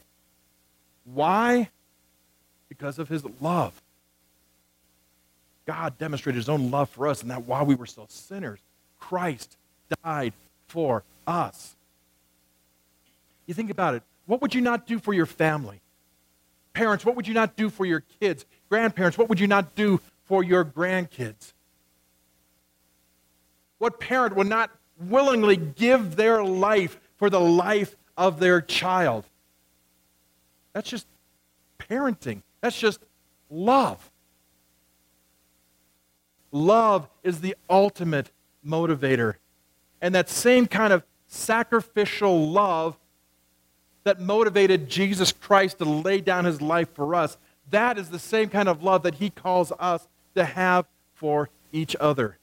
Why? 1.04 1.70
Because 2.68 2.98
of 2.98 3.08
his 3.08 3.24
love. 3.40 3.81
God 5.66 5.98
demonstrated 5.98 6.36
his 6.36 6.48
own 6.48 6.70
love 6.70 6.90
for 6.90 7.06
us, 7.06 7.22
and 7.22 7.30
that 7.30 7.46
while 7.46 7.64
we 7.64 7.74
were 7.74 7.86
still 7.86 8.08
sinners, 8.08 8.58
Christ 8.98 9.56
died 10.02 10.32
for 10.68 11.04
us. 11.26 11.76
You 13.46 13.54
think 13.54 13.70
about 13.70 13.94
it. 13.94 14.02
What 14.26 14.40
would 14.42 14.54
you 14.54 14.60
not 14.60 14.86
do 14.86 14.98
for 14.98 15.12
your 15.12 15.26
family? 15.26 15.80
Parents, 16.72 17.04
what 17.04 17.16
would 17.16 17.28
you 17.28 17.34
not 17.34 17.56
do 17.56 17.68
for 17.68 17.84
your 17.84 18.02
kids? 18.20 18.46
Grandparents, 18.68 19.18
what 19.18 19.28
would 19.28 19.40
you 19.40 19.46
not 19.46 19.74
do 19.74 20.00
for 20.24 20.42
your 20.42 20.64
grandkids? 20.64 21.52
What 23.78 24.00
parent 24.00 24.36
would 24.36 24.46
not 24.46 24.70
willingly 24.98 25.56
give 25.56 26.16
their 26.16 26.44
life 26.44 26.98
for 27.16 27.28
the 27.28 27.40
life 27.40 27.96
of 28.16 28.38
their 28.38 28.60
child? 28.60 29.24
That's 30.72 30.88
just 30.88 31.06
parenting. 31.78 32.42
That's 32.60 32.78
just 32.78 33.00
love. 33.50 34.11
Love 36.52 37.08
is 37.22 37.40
the 37.40 37.56
ultimate 37.68 38.30
motivator. 38.64 39.34
And 40.00 40.14
that 40.14 40.28
same 40.28 40.66
kind 40.66 40.92
of 40.92 41.02
sacrificial 41.26 42.48
love 42.48 42.96
that 44.04 44.20
motivated 44.20 44.88
Jesus 44.88 45.32
Christ 45.32 45.78
to 45.78 45.84
lay 45.84 46.20
down 46.20 46.44
his 46.44 46.60
life 46.60 46.88
for 46.94 47.14
us, 47.14 47.36
that 47.70 47.96
is 47.98 48.10
the 48.10 48.18
same 48.18 48.48
kind 48.48 48.68
of 48.68 48.82
love 48.82 49.02
that 49.04 49.14
he 49.14 49.30
calls 49.30 49.72
us 49.78 50.06
to 50.34 50.44
have 50.44 50.86
for 51.14 51.48
each 51.72 51.96
other. 52.00 52.36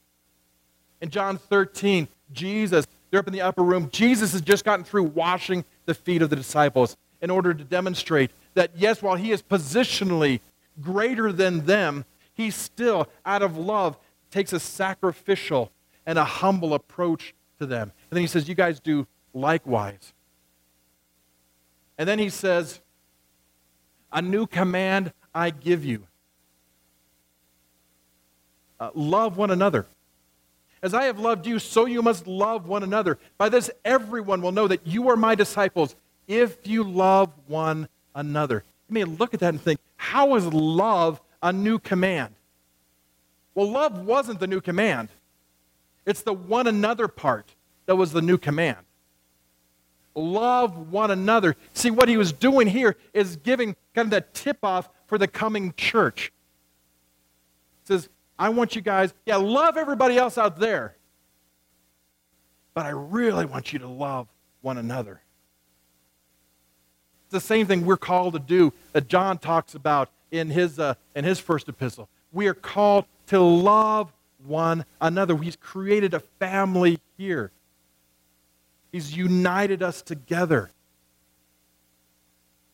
In 1.01 1.09
John 1.09 1.37
13, 1.37 2.07
Jesus, 2.31 2.87
they're 3.11 3.19
up 3.19 3.27
in 3.27 3.33
the 3.33 3.41
upper 3.41 3.63
room. 3.63 3.89
Jesus 3.91 4.31
has 4.31 4.41
just 4.41 4.65
gotten 4.65 4.85
through 4.85 5.03
washing 5.03 5.65
the 5.85 5.93
feet 5.93 6.21
of 6.21 6.29
the 6.29 6.35
disciples 6.35 6.97
in 7.21 7.29
order 7.29 7.53
to 7.53 7.63
demonstrate 7.63 8.31
that, 8.53 8.71
yes, 8.75 9.01
while 9.01 9.15
he 9.15 9.31
is 9.31 9.41
positionally 9.41 10.39
greater 10.81 11.31
than 11.31 11.65
them, 11.65 12.05
he 12.39 12.51
still, 12.51 13.07
out 13.25 13.41
of 13.41 13.57
love, 13.57 13.97
takes 14.31 14.53
a 14.53 14.59
sacrificial 14.59 15.71
and 16.05 16.17
a 16.17 16.23
humble 16.23 16.73
approach 16.73 17.35
to 17.59 17.65
them. 17.65 17.91
And 18.09 18.15
then 18.15 18.21
he 18.21 18.27
says, 18.27 18.47
You 18.47 18.55
guys 18.55 18.79
do 18.79 19.07
likewise. 19.33 20.13
And 21.97 22.07
then 22.07 22.17
he 22.17 22.29
says, 22.29 22.79
A 24.11 24.21
new 24.21 24.47
command 24.47 25.11
I 25.35 25.49
give 25.49 25.83
you 25.83 26.07
uh, 28.79 28.91
love 28.93 29.35
one 29.37 29.51
another. 29.51 29.85
As 30.81 30.93
I 30.93 31.03
have 31.03 31.19
loved 31.19 31.45
you, 31.45 31.59
so 31.59 31.85
you 31.85 32.01
must 32.01 32.25
love 32.25 32.67
one 32.67 32.83
another. 32.83 33.19
By 33.37 33.49
this, 33.49 33.69
everyone 33.83 34.41
will 34.41 34.53
know 34.53 34.69
that 34.69 34.87
you 34.87 35.09
are 35.09 35.17
my 35.17 35.35
disciples 35.35 35.93
if 36.25 36.65
you 36.65 36.83
love 36.83 37.33
one 37.47 37.89
another. 38.15 38.63
You 38.87 38.93
may 38.93 39.03
look 39.03 39.33
at 39.33 39.41
that 39.41 39.49
and 39.49 39.61
think, 39.61 39.81
how 39.97 40.35
is 40.35 40.45
love 40.45 41.19
a 41.41 41.53
new 41.53 41.79
command? 41.79 42.35
Well, 43.55 43.69
love 43.69 44.05
wasn't 44.05 44.39
the 44.39 44.47
new 44.47 44.61
command, 44.61 45.09
it's 46.05 46.21
the 46.21 46.33
one 46.33 46.67
another 46.67 47.07
part 47.07 47.53
that 47.85 47.95
was 47.95 48.11
the 48.11 48.21
new 48.21 48.37
command. 48.37 48.77
Love 50.15 50.91
one 50.91 51.11
another. 51.11 51.55
See, 51.73 51.91
what 51.91 52.09
he 52.09 52.17
was 52.17 52.33
doing 52.33 52.67
here 52.67 52.97
is 53.13 53.35
giving 53.37 53.75
kind 53.93 54.07
of 54.07 54.11
that 54.11 54.33
tip 54.33 54.57
off 54.63 54.89
for 55.07 55.17
the 55.17 55.27
coming 55.27 55.73
church. 55.77 56.31
He 57.83 57.87
says, 57.93 58.09
I 58.37 58.49
want 58.49 58.75
you 58.75 58.81
guys, 58.81 59.13
yeah, 59.25 59.35
love 59.35 59.77
everybody 59.77 60.17
else 60.17 60.37
out 60.37 60.59
there, 60.59 60.95
but 62.73 62.85
I 62.85 62.89
really 62.89 63.45
want 63.45 63.73
you 63.73 63.79
to 63.79 63.87
love 63.87 64.27
one 64.61 64.77
another. 64.77 65.21
It's 67.25 67.33
the 67.33 67.39
same 67.39 67.67
thing 67.67 67.85
we're 67.85 67.97
called 67.97 68.33
to 68.33 68.39
do 68.39 68.73
that 68.93 69.07
John 69.07 69.37
talks 69.37 69.75
about 69.75 70.09
in 70.31 70.49
his, 70.49 70.79
uh, 70.79 70.95
in 71.15 71.25
his 71.25 71.39
first 71.39 71.67
epistle. 71.69 72.09
We 72.31 72.47
are 72.47 72.53
called 72.53 73.05
to 73.27 73.39
love 73.39 74.11
one 74.45 74.85
another. 75.01 75.37
He's 75.37 75.55
created 75.55 76.13
a 76.13 76.19
family 76.19 76.99
here, 77.17 77.51
He's 78.91 79.15
united 79.15 79.83
us 79.83 80.01
together. 80.01 80.71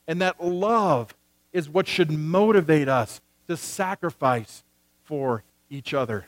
And 0.08 0.22
that 0.22 0.44
love 0.44 1.16
is 1.52 1.68
what 1.68 1.88
should 1.88 2.12
motivate 2.12 2.88
us 2.88 3.22
to 3.48 3.58
sacrifice 3.58 4.64
for 5.04 5.44
each 5.70 5.94
other. 5.94 6.26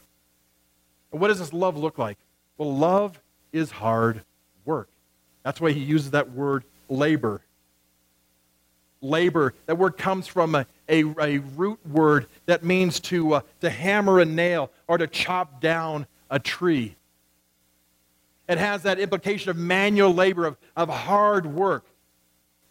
And 1.11 1.21
what 1.21 1.27
does 1.27 1.39
this 1.39 1.53
love 1.53 1.77
look 1.77 1.97
like? 1.97 2.17
Well, 2.57 2.75
love 2.75 3.21
is 3.53 3.71
hard 3.71 4.23
work. 4.65 4.89
That's 5.43 5.61
why 5.61 5.71
he 5.71 5.79
uses 5.79 6.11
that 6.11 6.31
word 6.31 6.63
labor. 6.89 7.41
Labor, 9.01 9.53
that 9.65 9.77
word 9.77 9.97
comes 9.97 10.27
from 10.27 10.55
a, 10.55 10.65
a, 10.89 11.03
a 11.19 11.38
root 11.38 11.79
word 11.88 12.27
that 12.45 12.63
means 12.63 12.99
to, 13.01 13.33
uh, 13.33 13.41
to 13.62 13.69
hammer 13.69 14.19
a 14.19 14.25
nail 14.25 14.71
or 14.88 14.97
to 14.97 15.07
chop 15.07 15.62
down 15.62 16.07
a 16.29 16.39
tree. 16.39 16.95
It 18.47 18.57
has 18.57 18.83
that 18.83 18.99
implication 18.99 19.49
of 19.49 19.57
manual 19.57 20.13
labor, 20.13 20.45
of, 20.45 20.57
of 20.75 20.89
hard 20.89 21.45
work. 21.45 21.86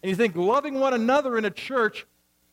And 0.02 0.10
you 0.10 0.16
think 0.16 0.34
loving 0.36 0.80
one 0.80 0.94
another 0.94 1.36
in 1.36 1.44
a 1.44 1.50
church, 1.50 2.06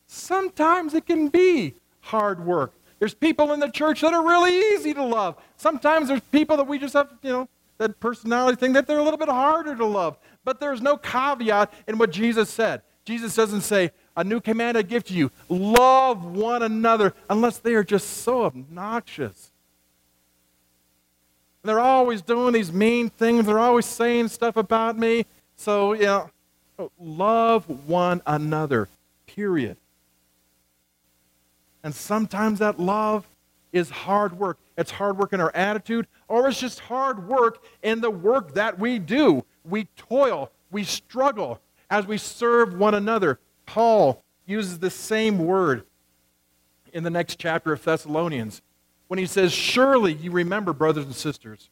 sometimes 0.06 0.94
it 0.94 1.06
can 1.06 1.28
be 1.28 1.74
hard 2.00 2.44
work. 2.44 2.74
There's 2.98 3.14
people 3.14 3.52
in 3.52 3.60
the 3.60 3.68
church 3.70 4.02
that 4.02 4.12
are 4.14 4.24
really 4.24 4.74
easy 4.74 4.94
to 4.94 5.02
love. 5.02 5.36
Sometimes 5.56 6.08
there's 6.08 6.20
people 6.32 6.56
that 6.58 6.66
we 6.66 6.78
just 6.78 6.94
have, 6.94 7.10
you 7.22 7.30
know, 7.30 7.48
that 7.78 7.98
personality 7.98 8.56
thing 8.56 8.72
that 8.74 8.86
they're 8.86 8.98
a 8.98 9.02
little 9.02 9.18
bit 9.18 9.28
harder 9.28 9.74
to 9.74 9.84
love. 9.84 10.16
But 10.44 10.60
there's 10.60 10.80
no 10.80 10.96
caveat 10.96 11.72
in 11.88 11.98
what 11.98 12.10
Jesus 12.10 12.50
said. 12.50 12.82
Jesus 13.04 13.34
doesn't 13.34 13.62
say, 13.62 13.90
A 14.16 14.24
new 14.24 14.40
command 14.40 14.78
I 14.78 14.82
give 14.82 15.04
to 15.04 15.14
you 15.14 15.30
love 15.48 16.24
one 16.24 16.62
another, 16.62 17.14
unless 17.28 17.58
they 17.58 17.74
are 17.74 17.84
just 17.84 18.08
so 18.08 18.44
obnoxious. 18.44 19.50
And 21.62 21.68
they're 21.68 21.80
always 21.80 22.22
doing 22.22 22.52
these 22.52 22.72
mean 22.72 23.10
things, 23.10 23.46
they're 23.46 23.58
always 23.58 23.86
saying 23.86 24.28
stuff 24.28 24.56
about 24.56 24.98
me. 24.98 25.26
So, 25.56 25.92
you 25.92 26.02
know, 26.02 26.30
love 26.98 27.88
one 27.88 28.22
another, 28.26 28.88
period. 29.26 29.76
And 31.82 31.94
sometimes 31.94 32.58
that 32.60 32.80
love 32.80 33.26
is 33.72 33.90
hard 33.90 34.38
work. 34.38 34.58
It's 34.76 34.90
hard 34.90 35.18
work 35.18 35.32
in 35.32 35.40
our 35.40 35.54
attitude, 35.54 36.06
or 36.26 36.48
it's 36.48 36.58
just 36.58 36.80
hard 36.80 37.28
work 37.28 37.62
in 37.82 38.00
the 38.00 38.10
work 38.10 38.54
that 38.54 38.78
we 38.78 38.98
do. 38.98 39.44
We 39.64 39.84
toil, 39.96 40.50
we 40.70 40.84
struggle 40.84 41.60
as 41.94 42.08
we 42.08 42.18
serve 42.18 42.76
one 42.76 42.92
another. 42.92 43.38
Paul 43.66 44.24
uses 44.46 44.80
the 44.80 44.90
same 44.90 45.38
word 45.38 45.84
in 46.92 47.04
the 47.04 47.10
next 47.10 47.38
chapter 47.38 47.72
of 47.72 47.84
Thessalonians 47.84 48.62
when 49.06 49.18
he 49.18 49.26
says, 49.26 49.52
Surely 49.52 50.12
you 50.12 50.32
remember, 50.32 50.72
brothers 50.72 51.04
and 51.04 51.14
sisters, 51.14 51.70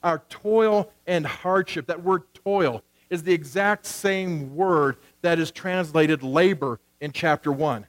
our 0.00 0.22
toil 0.30 0.92
and 1.08 1.26
hardship. 1.26 1.88
That 1.88 2.04
word 2.04 2.22
toil 2.34 2.84
is 3.10 3.24
the 3.24 3.32
exact 3.32 3.86
same 3.86 4.54
word 4.54 4.96
that 5.22 5.40
is 5.40 5.50
translated 5.50 6.22
labor 6.22 6.78
in 7.00 7.10
chapter 7.10 7.50
1. 7.50 7.84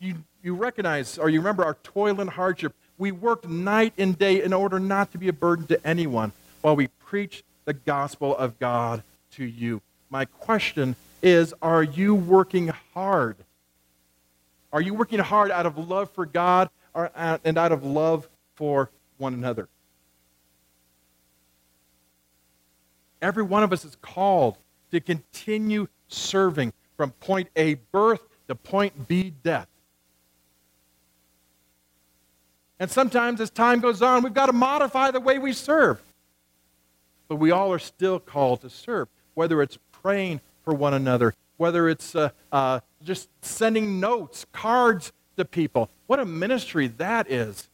you, 0.00 0.14
you 0.42 0.54
recognize 0.54 1.18
or 1.18 1.28
you 1.28 1.38
remember 1.40 1.66
our 1.66 1.76
toil 1.82 2.18
and 2.18 2.30
hardship. 2.30 2.74
We 2.96 3.12
worked 3.12 3.46
night 3.46 3.92
and 3.98 4.18
day 4.18 4.42
in 4.42 4.54
order 4.54 4.80
not 4.80 5.12
to 5.12 5.18
be 5.18 5.28
a 5.28 5.34
burden 5.34 5.66
to 5.66 5.86
anyone 5.86 6.32
while 6.62 6.76
we 6.76 6.86
preach 6.86 7.44
the 7.66 7.74
gospel 7.74 8.34
of 8.34 8.58
God 8.58 9.02
to 9.32 9.44
you. 9.44 9.82
My 10.10 10.24
question 10.24 10.96
is 11.22 11.54
Are 11.62 11.82
you 11.82 12.14
working 12.14 12.72
hard? 12.94 13.36
Are 14.72 14.80
you 14.80 14.94
working 14.94 15.18
hard 15.18 15.50
out 15.50 15.66
of 15.66 15.78
love 15.78 16.10
for 16.10 16.26
God 16.26 16.70
or, 16.92 17.10
and 17.14 17.56
out 17.56 17.72
of 17.72 17.84
love 17.84 18.28
for 18.54 18.90
one 19.16 19.32
another? 19.32 19.68
Every 23.22 23.42
one 23.42 23.62
of 23.62 23.72
us 23.72 23.84
is 23.84 23.96
called 24.02 24.58
to 24.90 25.00
continue 25.00 25.88
serving 26.08 26.72
from 26.96 27.10
point 27.12 27.48
A, 27.56 27.74
birth, 27.74 28.20
to 28.48 28.54
point 28.54 29.08
B, 29.08 29.32
death. 29.42 29.68
And 32.78 32.90
sometimes 32.90 33.40
as 33.40 33.50
time 33.50 33.80
goes 33.80 34.02
on, 34.02 34.22
we've 34.22 34.34
got 34.34 34.46
to 34.46 34.52
modify 34.52 35.10
the 35.10 35.20
way 35.20 35.38
we 35.38 35.52
serve. 35.52 36.02
But 37.28 37.36
we 37.36 37.50
all 37.50 37.72
are 37.72 37.78
still 37.78 38.20
called 38.20 38.60
to 38.60 38.70
serve, 38.70 39.08
whether 39.34 39.62
it's 39.62 39.78
praying 40.06 40.40
for 40.64 40.72
one 40.72 40.94
another, 40.94 41.34
whether 41.56 41.88
it's 41.88 42.14
uh, 42.14 42.28
uh, 42.52 42.78
just 43.02 43.28
sending 43.42 43.98
notes, 43.98 44.46
cards 44.52 45.10
to 45.36 45.44
people. 45.44 45.90
What 46.06 46.20
a 46.20 46.24
ministry 46.24 46.86
that 46.98 47.28
is. 47.28 47.68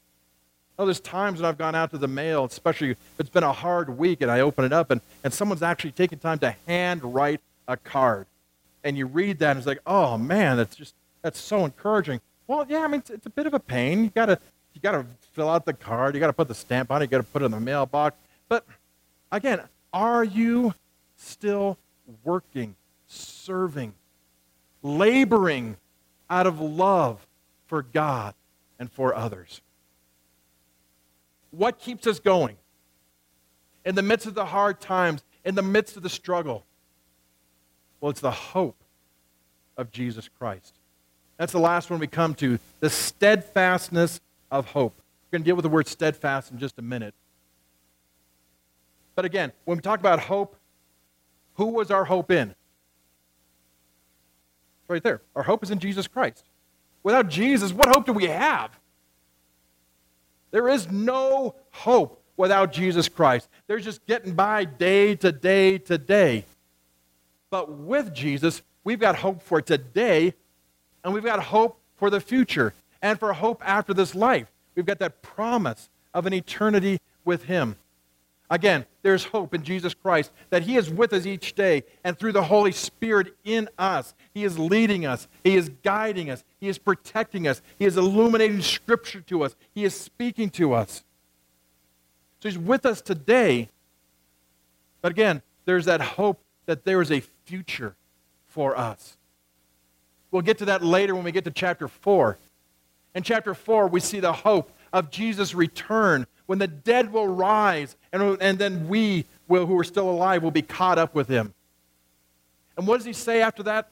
Oh, 0.79 0.87
there's 0.87 0.99
times 0.99 1.43
when 1.43 1.47
I've 1.47 1.59
gone 1.59 1.75
out 1.75 1.91
to 1.91 1.99
the 1.99 2.09
mail, 2.09 2.47
especially 2.47 2.93
if 2.93 2.97
it's 3.19 3.29
been 3.29 3.45
a 3.45 3.53
hard 3.53 3.99
week, 3.99 4.23
and 4.23 4.31
I 4.31 4.41
open 4.41 4.65
it 4.65 4.73
up, 4.73 4.91
and, 4.91 5.03
and 5.23 5.31
someone's 5.31 5.63
actually 5.63 5.93
taken 5.93 6.19
time 6.19 6.39
to 6.39 6.57
hand 6.67 7.05
write 7.05 7.43
a 7.69 7.77
card. 7.77 8.27
And 8.83 8.97
you 8.97 9.05
read 9.05 9.39
that, 9.41 9.51
and 9.51 9.59
it's 9.59 9.67
like, 9.67 9.81
oh 9.87 10.17
man, 10.17 10.57
that's 10.57 10.75
just 10.75 10.95
that's 11.21 11.39
so 11.39 11.67
encouraging. 11.67 12.23
Well, 12.47 12.65
yeah, 12.67 12.81
I 12.81 12.87
mean, 12.87 13.01
it's, 13.01 13.11
it's 13.11 13.27
a 13.27 13.31
bit 13.31 13.47
of 13.47 13.53
a 13.53 13.61
pain. 13.61 14.05
You 14.05 14.11
gotta 14.15 14.39
you 14.73 14.81
gotta 14.81 15.05
fill 15.35 15.51
out 15.51 15.67
the 15.67 15.75
card, 15.75 16.15
you 16.15 16.21
gotta 16.21 16.33
put 16.33 16.49
the 16.49 16.55
stamp 16.55 16.91
on 16.91 17.03
it, 17.03 17.05
you 17.05 17.09
gotta 17.09 17.25
put 17.25 17.43
it 17.43 17.45
in 17.45 17.51
the 17.51 17.61
mailbox. 17.61 18.17
But 18.49 18.65
again, 19.31 19.61
are 19.93 20.25
you 20.25 20.73
still 21.19 21.77
working, 22.25 22.77
serving, 23.07 23.95
laboring 24.83 25.77
out 26.29 26.47
of 26.47 26.61
love 26.61 27.27
for 27.67 27.83
God 27.83 28.35
and 28.79 28.91
for 28.91 29.15
others? 29.15 29.61
What 31.51 31.79
keeps 31.79 32.07
us 32.07 32.19
going? 32.19 32.57
In 33.85 33.95
the 33.95 34.03
midst 34.03 34.27
of 34.27 34.35
the 34.35 34.47
hard 34.47 34.81
times, 34.81 35.23
in 35.45 35.55
the 35.55 35.63
midst 35.63 35.97
of 35.97 36.03
the 36.03 36.09
struggle? 36.09 36.65
Well, 38.01 38.11
it's 38.11 38.21
the 38.21 38.31
hope 38.31 38.83
of 39.77 39.91
Jesus 39.91 40.29
Christ. 40.29 40.75
That's 41.37 41.53
the 41.53 41.61
last 41.61 41.91
one 41.91 41.99
we 41.99 42.07
come 42.07 42.35
to 42.37 42.59
the 42.81 42.91
steadfastness 42.91 44.21
of 44.51 44.67
hope. 44.67 44.95
We're 44.97 45.39
going 45.39 45.43
to 45.43 45.47
deal 45.47 45.57
with 45.57 45.65
the 45.65 45.69
word 45.69 45.89
steadfast 45.89 46.53
in 46.53 46.59
just 46.59 46.79
a 46.79 46.83
minute. 46.83 47.15
But 49.15 49.25
again, 49.25 49.53
when 49.65 49.79
we 49.79 49.83
talk 49.83 50.01
about 50.01 50.21
hope, 50.21 50.57
who 51.55 51.67
was 51.67 51.91
our 51.91 52.05
hope 52.05 52.31
in? 52.31 52.55
right 54.93 55.03
there. 55.03 55.23
Our 55.35 55.43
hope 55.43 55.63
is 55.65 55.71
in 55.71 55.79
Jesus 55.79 56.07
Christ. 56.07 56.45
Without 57.03 57.29
Jesus, 57.29 57.73
what 57.73 57.89
hope 57.89 58.07
do 58.07 58.13
we 58.13 58.27
have? 58.27 58.79
There 60.53 60.69
is 60.69 60.91
no 60.91 61.57
hope 61.71 62.23
without 62.37 62.73
Jesus 62.73 63.09
Christ. 63.09 63.49
They're 63.67 63.81
just 63.81 64.05
getting 64.07 64.35
by 64.35 64.65
day 64.65 65.17
to 65.17 65.33
day 65.33 65.79
to 65.79 65.99
day. 65.99 66.45
But 67.51 67.73
with 67.73 68.15
Jesus, 68.15 68.63
we've 68.85 69.01
got 69.01 69.17
hope 69.17 69.43
for 69.43 69.61
today, 69.61 70.35
and 71.03 71.13
we've 71.13 71.25
got 71.25 71.43
hope 71.43 71.81
for 71.97 72.11
the 72.11 72.21
future, 72.21 72.73
and 73.01 73.19
for 73.19 73.33
hope 73.33 73.63
after 73.65 73.93
this 73.93 74.15
life. 74.15 74.47
We've 74.75 74.87
got 74.87 74.99
that 75.01 75.23
promise 75.23 75.89
of 76.15 76.27
an 76.27 76.35
eternity 76.35 77.01
with 77.25 77.45
Him. 77.45 77.77
Again, 78.53 78.85
there's 79.01 79.25
hope 79.25 79.55
in 79.55 79.63
Jesus 79.63 79.95
Christ 79.95 80.31
that 80.51 80.65
He 80.65 80.77
is 80.77 80.91
with 80.91 81.15
us 81.15 81.25
each 81.25 81.55
day, 81.55 81.85
and 82.05 82.19
through 82.19 82.33
the 82.33 82.43
Holy 82.43 82.71
Spirit 82.71 83.35
in 83.45 83.67
us, 83.79 84.13
He 84.35 84.45
is 84.45 84.59
leading 84.59 85.07
us, 85.07 85.27
He 85.43 85.57
is 85.57 85.71
guiding 85.83 86.29
us, 86.29 86.45
He 86.61 86.69
is 86.69 86.77
protecting 86.77 87.49
us, 87.49 87.63
He 87.79 87.87
is 87.87 87.97
illuminating 87.97 88.61
Scripture 88.61 89.23
to 89.23 89.43
us, 89.43 89.57
He 89.75 89.85
is 89.85 89.99
speaking 89.99 90.51
to 90.51 90.75
us. 90.75 91.03
So 92.41 92.51
He's 92.51 92.59
with 92.59 92.85
us 92.85 93.01
today, 93.01 93.71
but 95.01 95.13
again, 95.13 95.41
there's 95.65 95.87
that 95.87 96.03
hope 96.03 96.39
that 96.67 96.85
there 96.85 97.01
is 97.01 97.11
a 97.11 97.21
future 97.47 97.97
for 98.49 98.77
us. 98.77 99.17
We'll 100.31 100.43
get 100.43 100.59
to 100.59 100.67
that 100.67 100.85
later 100.85 101.15
when 101.15 101.25
we 101.25 101.33
get 101.33 101.45
to 101.45 101.51
chapter 101.51 101.89
4. 101.89 102.37
In 103.15 103.23
chapter 103.23 103.55
4, 103.55 103.89
we 103.89 104.01
see 104.01 104.21
the 104.21 104.35
hope 104.35 104.71
of 104.93 105.11
Jesus' 105.11 105.55
return 105.55 106.27
when 106.47 106.59
the 106.59 106.67
dead 106.67 107.13
will 107.13 107.29
rise, 107.29 107.97
and, 108.13 108.41
and 108.41 108.59
then 108.59 108.89
we, 108.89 109.25
will, 109.49 109.67
who 109.67 109.79
are 109.79 109.85
still 109.85 110.11
alive, 110.11 110.43
will 110.43 110.51
be 110.51 110.63
caught 110.63 110.99
up 110.99 111.15
with 111.15 111.29
him. 111.29 111.55
And 112.77 112.87
what 112.87 112.99
does 112.99 113.07
he 113.07 113.13
say 113.13 113.43
after 113.43 113.63
that? 113.65 113.91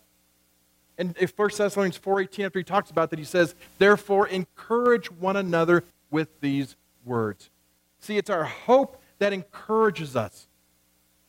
In 0.98 1.14
1 1.14 1.50
Thessalonians 1.56 1.98
4.18, 1.98 2.46
after 2.46 2.58
he 2.58 2.64
talks 2.64 2.90
about 2.90 3.10
that, 3.10 3.18
he 3.18 3.24
says, 3.24 3.54
Therefore, 3.78 4.26
encourage 4.28 5.10
one 5.10 5.36
another 5.36 5.84
with 6.10 6.28
these 6.40 6.76
words. 7.04 7.50
See, 7.98 8.18
it's 8.18 8.30
our 8.30 8.44
hope 8.44 9.00
that 9.18 9.32
encourages 9.32 10.16
us. 10.16 10.46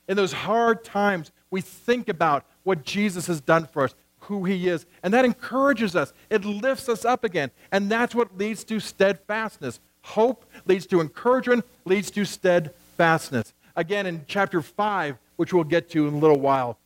In 0.08 0.18
those 0.18 0.34
hard 0.34 0.84
times, 0.84 1.32
we 1.50 1.62
think 1.62 2.10
about 2.10 2.46
what 2.64 2.84
Jesus 2.84 3.28
has 3.28 3.40
done 3.40 3.66
for 3.66 3.84
us, 3.84 3.96
who 4.22 4.46
he 4.46 4.68
is, 4.68 4.86
and 5.04 5.14
that 5.14 5.26
encourages 5.26 5.96
us. 5.96 6.14
It 6.30 6.44
lifts 6.44 6.90
us 6.90 7.06
up 7.06 7.24
again. 7.24 7.52
And 7.72 7.90
that's 7.90 8.14
what 8.14 8.38
leads 8.38 8.64
to 8.66 8.80
steadfastness. 8.80 9.80
Hope 10.04 10.46
leads 10.66 10.86
to 10.88 11.02
encouragement, 11.02 11.66
leads 11.86 12.12
to 12.12 12.26
steadfastness. 12.26 13.54
Again, 13.76 14.06
in 14.06 14.26
chapter 14.28 14.62
5, 14.62 15.18
which 15.36 15.54
we'll 15.54 15.64
get 15.64 15.90
to 15.92 16.08
in 16.08 16.16
a 16.16 16.18
little 16.18 16.40
while, 16.40 16.78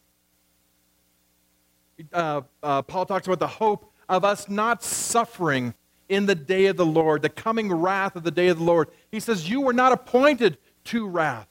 uh, 2.13 2.41
uh, 2.62 2.82
Paul 2.82 3.06
talks 3.06 3.25
about 3.28 3.39
the 3.39 3.47
hope 3.47 3.91
of 4.10 4.23
us 4.25 4.49
not 4.49 4.84
suffering 4.84 5.73
in 6.10 6.25
the 6.25 6.36
day 6.36 6.67
of 6.67 6.78
the 6.78 6.86
Lord, 6.86 7.21
the 7.21 7.30
coming 7.30 7.71
wrath 7.71 8.15
of 8.15 8.23
the 8.23 8.32
day 8.32 8.49
of 8.49 8.58
the 8.58 8.63
Lord. 8.63 8.89
He 9.12 9.19
says, 9.19 9.49
You 9.49 9.62
were 9.62 9.73
not 9.73 9.91
appointed 9.91 10.58
to 10.86 11.08
wrath. 11.08 11.47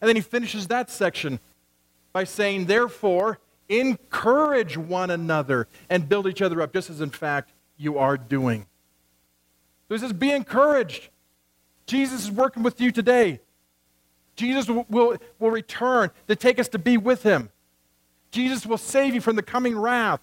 And 0.00 0.08
then 0.08 0.16
he 0.16 0.22
finishes 0.22 0.68
that 0.68 0.90
section 0.90 1.40
by 2.12 2.24
saying, 2.24 2.66
Therefore, 2.66 3.38
encourage 3.68 4.76
one 4.76 5.10
another 5.10 5.68
and 5.88 6.08
build 6.08 6.26
each 6.26 6.42
other 6.42 6.60
up, 6.60 6.72
just 6.72 6.90
as 6.90 7.00
in 7.00 7.10
fact 7.10 7.52
you 7.76 7.98
are 7.98 8.16
doing. 8.16 8.66
So 9.88 9.94
he 9.94 9.98
says, 9.98 10.12
Be 10.12 10.30
encouraged. 10.30 11.08
Jesus 11.86 12.24
is 12.24 12.30
working 12.30 12.62
with 12.62 12.80
you 12.80 12.92
today. 12.92 13.40
Jesus 14.36 14.68
will, 14.68 14.86
will, 15.38 15.50
return 15.50 16.10
to 16.28 16.36
take 16.36 16.60
us 16.60 16.68
to 16.68 16.78
be 16.78 16.96
with 16.96 17.24
him. 17.24 17.50
Jesus 18.30 18.64
will 18.66 18.78
save 18.78 19.14
you 19.14 19.20
from 19.20 19.34
the 19.34 19.42
coming 19.42 19.76
wrath. 19.76 20.20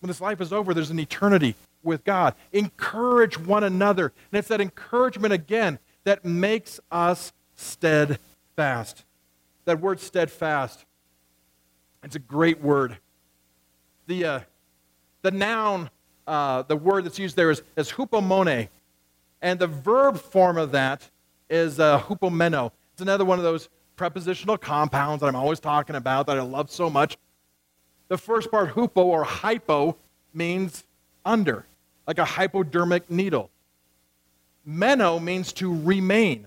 When 0.00 0.08
this 0.08 0.20
life 0.20 0.40
is 0.40 0.52
over, 0.52 0.72
there's 0.72 0.90
an 0.90 0.98
eternity 0.98 1.54
with 1.82 2.04
God. 2.04 2.34
Encourage 2.52 3.38
one 3.38 3.64
another. 3.64 4.12
And 4.30 4.38
it's 4.38 4.48
that 4.48 4.60
encouragement 4.60 5.34
again 5.34 5.78
that 6.04 6.24
makes 6.24 6.80
us 6.90 7.32
steadfast. 7.56 9.04
That 9.64 9.80
word 9.80 10.00
steadfast, 10.00 10.84
it's 12.04 12.16
a 12.16 12.20
great 12.20 12.62
word. 12.62 12.96
The, 14.06 14.24
uh, 14.24 14.40
the 15.22 15.32
noun 15.32 15.90
uh, 16.26 16.62
the 16.62 16.76
word 16.76 17.04
that's 17.04 17.18
used 17.18 17.36
there 17.36 17.50
is, 17.50 17.62
is 17.76 17.90
hupomone. 17.92 18.68
And 19.42 19.58
the 19.58 19.66
verb 19.66 20.18
form 20.18 20.58
of 20.58 20.72
that 20.72 21.08
is 21.48 21.78
uh, 21.78 22.00
hupomeno. 22.00 22.72
It's 22.92 23.02
another 23.02 23.24
one 23.24 23.38
of 23.38 23.44
those 23.44 23.68
prepositional 23.96 24.58
compounds 24.58 25.20
that 25.20 25.28
I'm 25.28 25.36
always 25.36 25.60
talking 25.60 25.96
about 25.96 26.26
that 26.26 26.38
I 26.38 26.42
love 26.42 26.70
so 26.70 26.90
much. 26.90 27.16
The 28.08 28.18
first 28.18 28.50
part, 28.50 28.74
hupo 28.74 29.04
or 29.04 29.24
hypo, 29.24 29.96
means 30.32 30.84
under, 31.24 31.66
like 32.06 32.18
a 32.18 32.24
hypodermic 32.24 33.10
needle. 33.10 33.50
Meno 34.64 35.18
means 35.18 35.52
to 35.54 35.74
remain. 35.74 36.46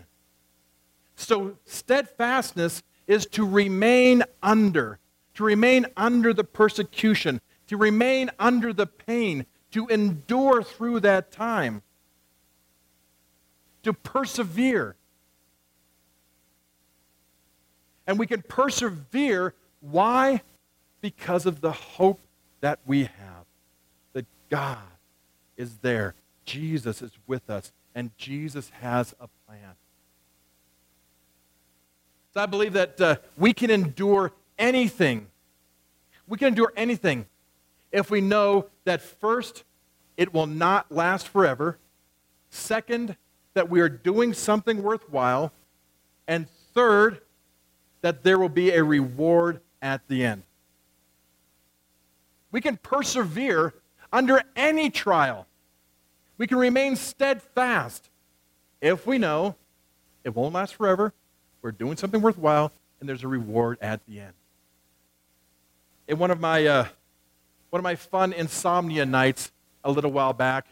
So 1.15 1.57
steadfastness 1.65 2.83
is 3.07 3.25
to 3.27 3.45
remain 3.45 4.23
under, 4.43 4.99
to 5.35 5.43
remain 5.43 5.85
under 5.97 6.33
the 6.33 6.43
persecution, 6.43 7.41
to 7.67 7.77
remain 7.77 8.29
under 8.39 8.71
the 8.71 8.85
pain, 8.85 9.45
to 9.71 9.87
endure 9.87 10.63
through 10.63 11.01
that 11.01 11.31
time, 11.31 11.81
to 13.83 13.93
persevere. 13.93 14.95
And 18.07 18.17
we 18.17 18.27
can 18.27 18.41
persevere. 18.41 19.53
Why? 19.81 20.41
Because 21.01 21.45
of 21.45 21.61
the 21.61 21.71
hope 21.71 22.19
that 22.61 22.79
we 22.85 23.03
have 23.03 23.45
that 24.13 24.25
God 24.49 24.77
is 25.55 25.77
there, 25.77 26.15
Jesus 26.45 27.01
is 27.01 27.11
with 27.27 27.49
us, 27.49 27.71
and 27.93 28.11
Jesus 28.17 28.71
has 28.81 29.13
a 29.19 29.27
plan. 29.47 29.75
So 32.33 32.41
I 32.41 32.45
believe 32.45 32.73
that 32.73 32.99
uh, 32.99 33.15
we 33.37 33.53
can 33.53 33.69
endure 33.69 34.31
anything. 34.57 35.27
We 36.27 36.37
can 36.37 36.49
endure 36.49 36.73
anything 36.75 37.25
if 37.91 38.11
we 38.11 38.21
know 38.21 38.67
that 38.85 39.01
first, 39.01 39.63
it 40.17 40.33
will 40.33 40.47
not 40.47 40.91
last 40.91 41.27
forever, 41.27 41.77
second, 42.49 43.15
that 43.53 43.69
we 43.69 43.79
are 43.81 43.89
doing 43.89 44.33
something 44.33 44.83
worthwhile, 44.83 45.51
and 46.27 46.47
third, 46.73 47.21
that 48.01 48.23
there 48.23 48.37
will 48.37 48.49
be 48.49 48.71
a 48.71 48.83
reward 48.83 49.61
at 49.81 50.07
the 50.07 50.23
end. 50.23 50.43
We 52.51 52.61
can 52.61 52.77
persevere 52.77 53.73
under 54.11 54.41
any 54.55 54.89
trial. 54.89 55.47
We 56.37 56.47
can 56.47 56.57
remain 56.57 56.95
steadfast 56.95 58.09
if 58.81 59.05
we 59.05 59.17
know 59.17 59.55
it 60.23 60.35
won't 60.35 60.53
last 60.53 60.75
forever, 60.75 61.13
we're 61.61 61.71
doing 61.71 61.97
something 61.97 62.21
worthwhile, 62.21 62.71
and 62.99 63.07
there's 63.07 63.23
a 63.23 63.27
reward 63.27 63.77
at 63.81 64.05
the 64.05 64.19
end. 64.19 64.33
In 66.07 66.17
one 66.17 66.31
of 66.31 66.39
my, 66.39 66.65
uh, 66.65 66.87
one 67.69 67.79
of 67.79 67.83
my 67.83 67.95
fun 67.95 68.33
insomnia 68.33 69.05
nights 69.05 69.51
a 69.83 69.91
little 69.91 70.11
while 70.11 70.33
back, 70.33 70.67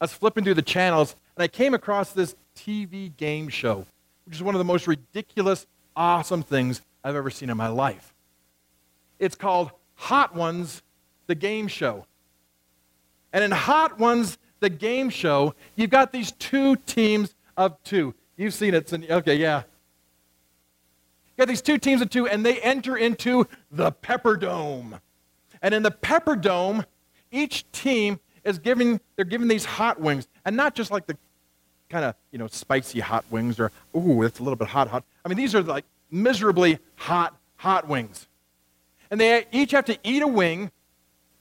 I 0.00 0.04
was 0.04 0.12
flipping 0.12 0.44
through 0.44 0.54
the 0.54 0.62
channels, 0.62 1.16
and 1.36 1.42
I 1.42 1.48
came 1.48 1.74
across 1.74 2.12
this 2.12 2.34
TV 2.56 3.16
game 3.16 3.48
show, 3.48 3.86
which 4.24 4.34
is 4.34 4.42
one 4.42 4.54
of 4.54 4.58
the 4.58 4.64
most 4.64 4.86
ridiculous, 4.86 5.66
awesome 5.94 6.42
things 6.42 6.82
I've 7.02 7.14
ever 7.14 7.30
seen 7.30 7.50
in 7.50 7.56
my 7.56 7.68
life. 7.68 8.14
It's 9.18 9.36
called 9.36 9.70
Hot 9.94 10.34
Ones, 10.34 10.82
the 11.26 11.34
game 11.34 11.68
show. 11.68 12.04
And 13.32 13.42
in 13.42 13.50
Hot 13.50 13.98
Ones, 13.98 14.38
the 14.60 14.70
game 14.70 15.10
show, 15.10 15.54
you've 15.76 15.90
got 15.90 16.12
these 16.12 16.32
two 16.32 16.76
teams 16.76 17.34
of 17.56 17.82
two. 17.82 18.14
You've 18.36 18.54
seen 18.54 18.74
it. 18.74 18.92
Okay, 18.92 19.36
yeah. 19.36 19.62
You 21.36 21.42
got 21.42 21.48
these 21.48 21.62
two 21.62 21.78
teams 21.78 22.02
of 22.02 22.10
two, 22.10 22.26
and 22.26 22.44
they 22.44 22.60
enter 22.60 22.96
into 22.96 23.46
the 23.70 23.92
Pepperdome. 23.92 25.00
And 25.62 25.74
in 25.74 25.82
the 25.82 25.90
Pepperdome, 25.90 26.84
each 27.30 27.70
team 27.72 28.20
is 28.44 28.58
giving, 28.58 29.00
they're 29.16 29.24
giving 29.24 29.48
these 29.48 29.64
hot 29.64 30.00
wings, 30.00 30.28
and 30.44 30.56
not 30.56 30.74
just 30.74 30.90
like 30.90 31.06
the 31.06 31.16
kind 31.88 32.04
of, 32.04 32.14
you 32.30 32.38
know, 32.38 32.46
spicy 32.46 33.00
hot 33.00 33.24
wings 33.30 33.58
or, 33.60 33.70
ooh, 33.96 34.22
it's 34.22 34.38
a 34.38 34.42
little 34.42 34.56
bit 34.56 34.68
hot, 34.68 34.88
hot. 34.88 35.04
I 35.24 35.28
mean, 35.28 35.38
these 35.38 35.54
are 35.54 35.62
like 35.62 35.84
miserably 36.10 36.78
hot, 36.96 37.36
hot 37.56 37.88
wings. 37.88 38.28
And 39.10 39.20
they 39.20 39.46
each 39.52 39.70
have 39.72 39.84
to 39.86 39.98
eat 40.02 40.22
a 40.22 40.26
wing 40.26 40.70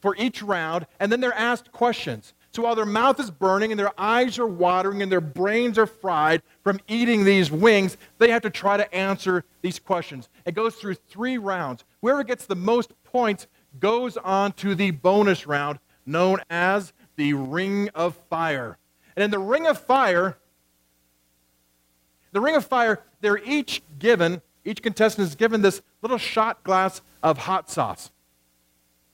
for 0.02 0.16
each 0.18 0.44
round, 0.44 0.86
and 1.00 1.12
then 1.12 1.20
they're 1.20 1.34
asked 1.34 1.72
questions. 1.72 2.34
So 2.52 2.62
while 2.62 2.76
their 2.76 2.86
mouth 2.86 3.20
is 3.20 3.30
burning 3.30 3.72
and 3.72 3.80
their 3.80 3.92
eyes 4.00 4.40
are 4.40 4.48
watering 4.48 5.02
and 5.02 5.12
their 5.12 5.20
brains 5.20 5.78
are 5.78 5.88
fried 5.88 6.42
from 6.64 6.80
eating 6.88 7.26
these 7.26 7.52
wings, 7.52 7.98
they 8.18 8.30
have 8.30 8.44
to 8.44 8.50
try 8.50 8.78
to 8.78 8.96
answer 8.96 9.44
these 9.62 9.78
questions. 9.78 10.30
It 10.46 10.54
goes 10.54 10.76
through 10.76 10.96
three 10.96 11.38
rounds. 11.38 11.84
Whoever 12.02 12.24
gets 12.24 12.46
the 12.46 12.56
most 12.56 12.94
points 13.04 13.48
goes 13.80 14.18
on 14.18 14.54
to 14.54 14.76
the 14.76 14.92
bonus 14.92 15.48
round 15.48 15.80
known 16.06 16.40
as 16.50 16.94
the 17.16 17.34
Ring 17.34 17.90
of 17.96 18.16
Fire. 18.30 18.78
And 19.16 19.24
in 19.24 19.32
the 19.32 19.40
Ring 19.40 19.68
of 19.68 19.80
Fire, 19.80 20.38
the 22.32 22.42
Ring 22.42 22.56
of 22.56 22.66
Fire, 22.66 23.02
they're 23.22 23.44
each 23.44 23.82
given, 23.98 24.42
each 24.64 24.82
contestant 24.82 25.28
is 25.28 25.36
given 25.36 25.62
this 25.62 25.82
little 26.02 26.18
shot 26.18 26.64
glass 26.64 27.02
of 27.24 27.38
hot 27.38 27.70
sauce. 27.70 28.12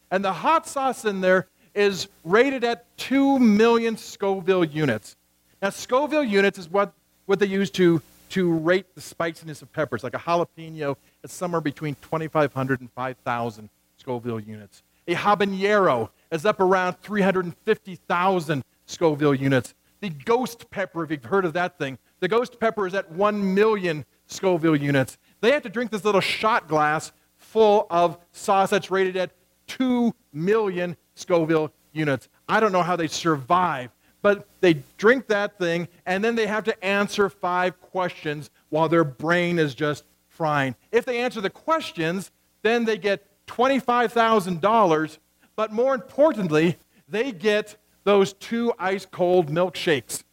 And 0.10 0.26
the 0.26 0.34
hot 0.34 0.68
sauce 0.68 1.06
in 1.06 1.22
there 1.22 1.48
is 1.74 2.08
rated 2.26 2.64
at 2.64 2.86
2 2.98 3.40
million 3.40 3.96
Scoville 3.96 4.66
units. 4.66 5.16
Now, 5.62 5.70
Scoville 5.70 6.24
units 6.24 6.58
is 6.58 6.70
what, 6.70 6.94
what 7.28 7.40
they 7.40 7.46
use 7.46 7.70
to, 7.72 8.02
to 8.30 8.52
rate 8.52 8.94
the 8.96 9.02
spiciness 9.02 9.62
of 9.62 9.72
peppers. 9.72 10.04
Like 10.04 10.16
a 10.16 10.20
jalapeno 10.20 10.98
is 11.24 11.32
somewhere 11.32 11.62
between 11.62 11.96
2,500 12.02 12.82
and 12.82 12.92
5,000 12.92 13.70
Scoville 14.02 14.40
units. 14.40 14.82
A 15.08 15.14
habanero 15.14 16.10
is 16.32 16.46
up 16.46 16.60
around 16.60 17.00
350,000 17.02 18.64
Scoville 18.88 19.36
units. 19.36 19.76
The 20.00 20.10
ghost 20.10 20.70
pepper, 20.72 21.04
if 21.04 21.12
you've 21.12 21.24
heard 21.24 21.46
of 21.46 21.54
that 21.54 21.78
thing, 21.78 22.00
the 22.20 22.28
ghost 22.28 22.60
pepper 22.60 22.88
is 22.88 22.96
at 22.96 23.12
1 23.12 23.54
million 23.54 24.06
Scoville 24.26 24.76
units. 24.76 25.20
They 25.42 25.52
have 25.52 25.62
to 25.64 25.70
drink 25.70 25.92
this 25.92 26.04
little 26.04 26.22
shot 26.22 26.68
glass 26.68 27.12
full 27.38 27.86
of 27.92 28.18
sauce 28.32 28.72
that's 28.72 28.90
rated 28.90 29.16
at 29.18 29.32
2 29.68 30.14
million 30.34 30.98
Scoville 31.14 31.72
units. 31.92 32.28
I 32.50 32.60
don't 32.60 32.72
know 32.72 32.82
how 32.82 32.96
they 32.96 33.08
survive, 33.08 33.92
but 34.24 34.48
they 34.62 34.82
drink 34.98 35.28
that 35.28 35.60
thing 35.60 35.88
and 36.08 36.24
then 36.24 36.36
they 36.36 36.48
have 36.48 36.64
to 36.64 36.84
answer 36.86 37.30
five 37.30 37.80
questions 37.82 38.50
while 38.70 38.90
their 38.90 39.04
brain 39.04 39.60
is 39.60 39.76
just 39.76 40.06
frying. 40.28 40.76
If 40.92 41.06
they 41.06 41.20
answer 41.20 41.42
the 41.42 41.50
questions, 41.52 42.32
then 42.64 42.86
they 42.86 42.98
get 42.98 43.26
$25,000, 43.48 45.18
but 45.56 45.72
more 45.72 45.94
importantly, 45.94 46.78
they 47.08 47.32
get 47.32 47.78
those 48.04 48.34
two 48.34 48.74
ice 48.80 49.06
cold 49.06 49.50
milkshakes. 49.50 50.24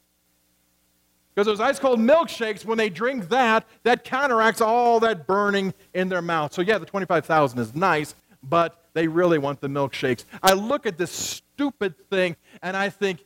Because 1.34 1.46
those 1.46 1.60
ice 1.60 1.78
cold 1.78 2.00
milkshakes, 2.00 2.64
when 2.64 2.78
they 2.78 2.88
drink 2.88 3.28
that, 3.28 3.64
that 3.84 4.04
counteracts 4.04 4.60
all 4.60 4.98
that 5.00 5.26
burning 5.26 5.72
in 5.94 6.08
their 6.08 6.22
mouth. 6.22 6.52
So, 6.52 6.62
yeah, 6.62 6.78
the 6.78 6.86
25,000 6.86 7.58
is 7.60 7.74
nice, 7.74 8.14
but 8.42 8.84
they 8.92 9.06
really 9.06 9.38
want 9.38 9.60
the 9.60 9.68
milkshakes. 9.68 10.24
I 10.42 10.54
look 10.54 10.86
at 10.86 10.98
this 10.98 11.12
stupid 11.12 11.94
thing 12.10 12.34
and 12.62 12.76
I 12.76 12.88
think, 12.88 13.24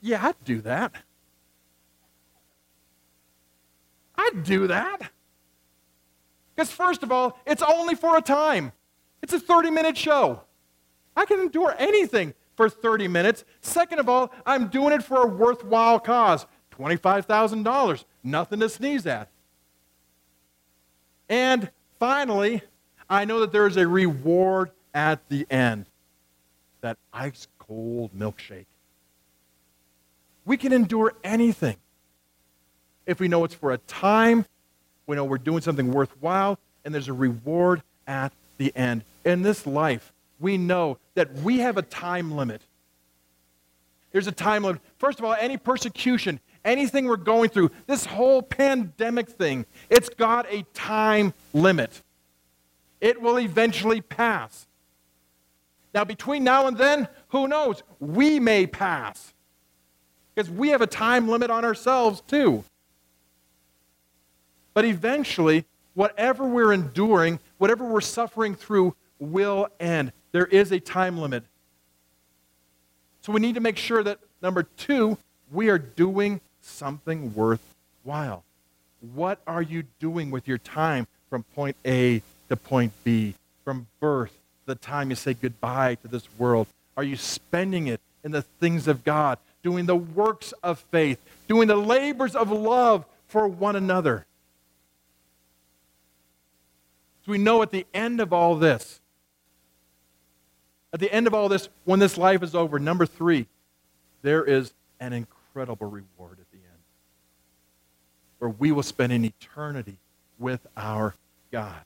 yeah, 0.00 0.26
I'd 0.26 0.44
do 0.44 0.62
that. 0.62 0.94
I'd 4.16 4.44
do 4.44 4.68
that. 4.68 5.10
Because, 6.54 6.70
first 6.70 7.02
of 7.02 7.12
all, 7.12 7.38
it's 7.46 7.62
only 7.62 7.94
for 7.94 8.16
a 8.16 8.22
time, 8.22 8.72
it's 9.22 9.32
a 9.32 9.40
30 9.40 9.70
minute 9.70 9.96
show. 9.96 10.42
I 11.16 11.24
can 11.24 11.40
endure 11.40 11.74
anything 11.78 12.34
for 12.56 12.68
30 12.68 13.08
minutes. 13.08 13.44
Second 13.60 13.98
of 13.98 14.08
all, 14.08 14.32
I'm 14.44 14.68
doing 14.68 14.92
it 14.92 15.02
for 15.02 15.22
a 15.22 15.26
worthwhile 15.26 16.00
cause 16.00 16.46
$25,000. 16.72 18.04
Nothing 18.24 18.60
to 18.60 18.68
sneeze 18.68 19.06
at. 19.06 19.28
And 21.28 21.70
finally, 21.98 22.62
I 23.08 23.24
know 23.24 23.40
that 23.40 23.52
there 23.52 23.66
is 23.66 23.76
a 23.76 23.86
reward 23.86 24.70
at 24.94 25.28
the 25.28 25.46
end 25.50 25.86
that 26.80 26.98
ice 27.12 27.46
cold 27.58 28.10
milkshake. 28.16 28.66
We 30.44 30.56
can 30.56 30.72
endure 30.72 31.14
anything 31.22 31.76
if 33.06 33.20
we 33.20 33.28
know 33.28 33.44
it's 33.44 33.54
for 33.54 33.72
a 33.72 33.78
time, 33.78 34.46
we 35.06 35.16
know 35.16 35.24
we're 35.24 35.38
doing 35.38 35.60
something 35.60 35.90
worthwhile, 35.90 36.58
and 36.84 36.94
there's 36.94 37.08
a 37.08 37.12
reward 37.12 37.82
at 38.06 38.32
the 38.58 38.74
end. 38.76 39.04
In 39.24 39.42
this 39.42 39.66
life, 39.66 40.12
we 40.40 40.58
know 40.58 40.98
that 41.14 41.32
we 41.34 41.58
have 41.58 41.76
a 41.76 41.82
time 41.82 42.32
limit. 42.32 42.62
There's 44.10 44.26
a 44.26 44.32
time 44.32 44.64
limit. 44.64 44.82
First 44.98 45.18
of 45.18 45.24
all, 45.24 45.34
any 45.34 45.56
persecution, 45.56 46.40
anything 46.64 47.06
we're 47.06 47.16
going 47.16 47.50
through, 47.50 47.70
this 47.86 48.04
whole 48.04 48.42
pandemic 48.42 49.28
thing, 49.28 49.64
it's 49.88 50.08
got 50.08 50.46
a 50.50 50.64
time 50.74 51.32
limit. 51.54 52.02
It 53.00 53.20
will 53.20 53.38
eventually 53.38 54.00
pass. 54.00 54.66
Now, 55.94 56.04
between 56.04 56.44
now 56.44 56.66
and 56.66 56.76
then, 56.76 57.08
who 57.28 57.48
knows? 57.48 57.82
We 58.00 58.40
may 58.40 58.66
pass. 58.66 59.34
Because 60.34 60.50
we 60.50 60.70
have 60.70 60.80
a 60.80 60.86
time 60.86 61.28
limit 61.28 61.50
on 61.50 61.64
ourselves, 61.64 62.22
too. 62.26 62.64
But 64.74 64.84
eventually, 64.84 65.66
whatever 65.94 66.46
we're 66.46 66.72
enduring, 66.72 67.40
whatever 67.58 67.84
we're 67.84 68.00
suffering 68.00 68.54
through, 68.54 68.94
will 69.22 69.68
end. 69.78 70.12
There 70.32 70.46
is 70.46 70.72
a 70.72 70.80
time 70.80 71.18
limit. 71.18 71.44
So 73.20 73.32
we 73.32 73.40
need 73.40 73.54
to 73.54 73.60
make 73.60 73.76
sure 73.76 74.02
that, 74.02 74.18
number 74.42 74.64
two, 74.64 75.16
we 75.52 75.68
are 75.68 75.78
doing 75.78 76.40
something 76.60 77.34
worthwhile. 77.34 78.44
What 79.14 79.40
are 79.46 79.62
you 79.62 79.84
doing 80.00 80.30
with 80.30 80.48
your 80.48 80.58
time 80.58 81.06
from 81.30 81.44
point 81.54 81.76
A 81.84 82.22
to 82.48 82.56
point 82.56 82.92
B, 83.04 83.34
from 83.64 83.86
birth 84.00 84.30
to 84.32 84.66
the 84.66 84.74
time 84.74 85.10
you 85.10 85.16
say 85.16 85.34
goodbye 85.34 85.96
to 85.96 86.08
this 86.08 86.26
world? 86.38 86.66
Are 86.96 87.04
you 87.04 87.16
spending 87.16 87.86
it 87.86 88.00
in 88.24 88.32
the 88.32 88.42
things 88.42 88.88
of 88.88 89.04
God, 89.04 89.38
doing 89.62 89.86
the 89.86 89.96
works 89.96 90.52
of 90.62 90.80
faith, 90.90 91.20
doing 91.48 91.68
the 91.68 91.76
labors 91.76 92.34
of 92.34 92.50
love 92.50 93.04
for 93.28 93.46
one 93.46 93.76
another? 93.76 94.26
So 97.24 97.32
we 97.32 97.38
know 97.38 97.62
at 97.62 97.70
the 97.70 97.86
end 97.94 98.20
of 98.20 98.32
all 98.32 98.56
this, 98.56 99.00
at 100.92 101.00
the 101.00 101.12
end 101.12 101.26
of 101.26 101.34
all 101.34 101.48
this, 101.48 101.68
when 101.84 101.98
this 101.98 102.18
life 102.18 102.42
is 102.42 102.54
over, 102.54 102.78
number 102.78 103.06
three, 103.06 103.46
there 104.22 104.44
is 104.44 104.72
an 105.00 105.12
incredible 105.12 105.88
reward 105.88 106.38
at 106.40 106.50
the 106.50 106.58
end 106.58 106.82
where 108.38 108.50
we 108.50 108.72
will 108.72 108.82
spend 108.82 109.12
an 109.12 109.24
eternity 109.24 109.96
with 110.38 110.66
our 110.76 111.14
God. 111.50 111.84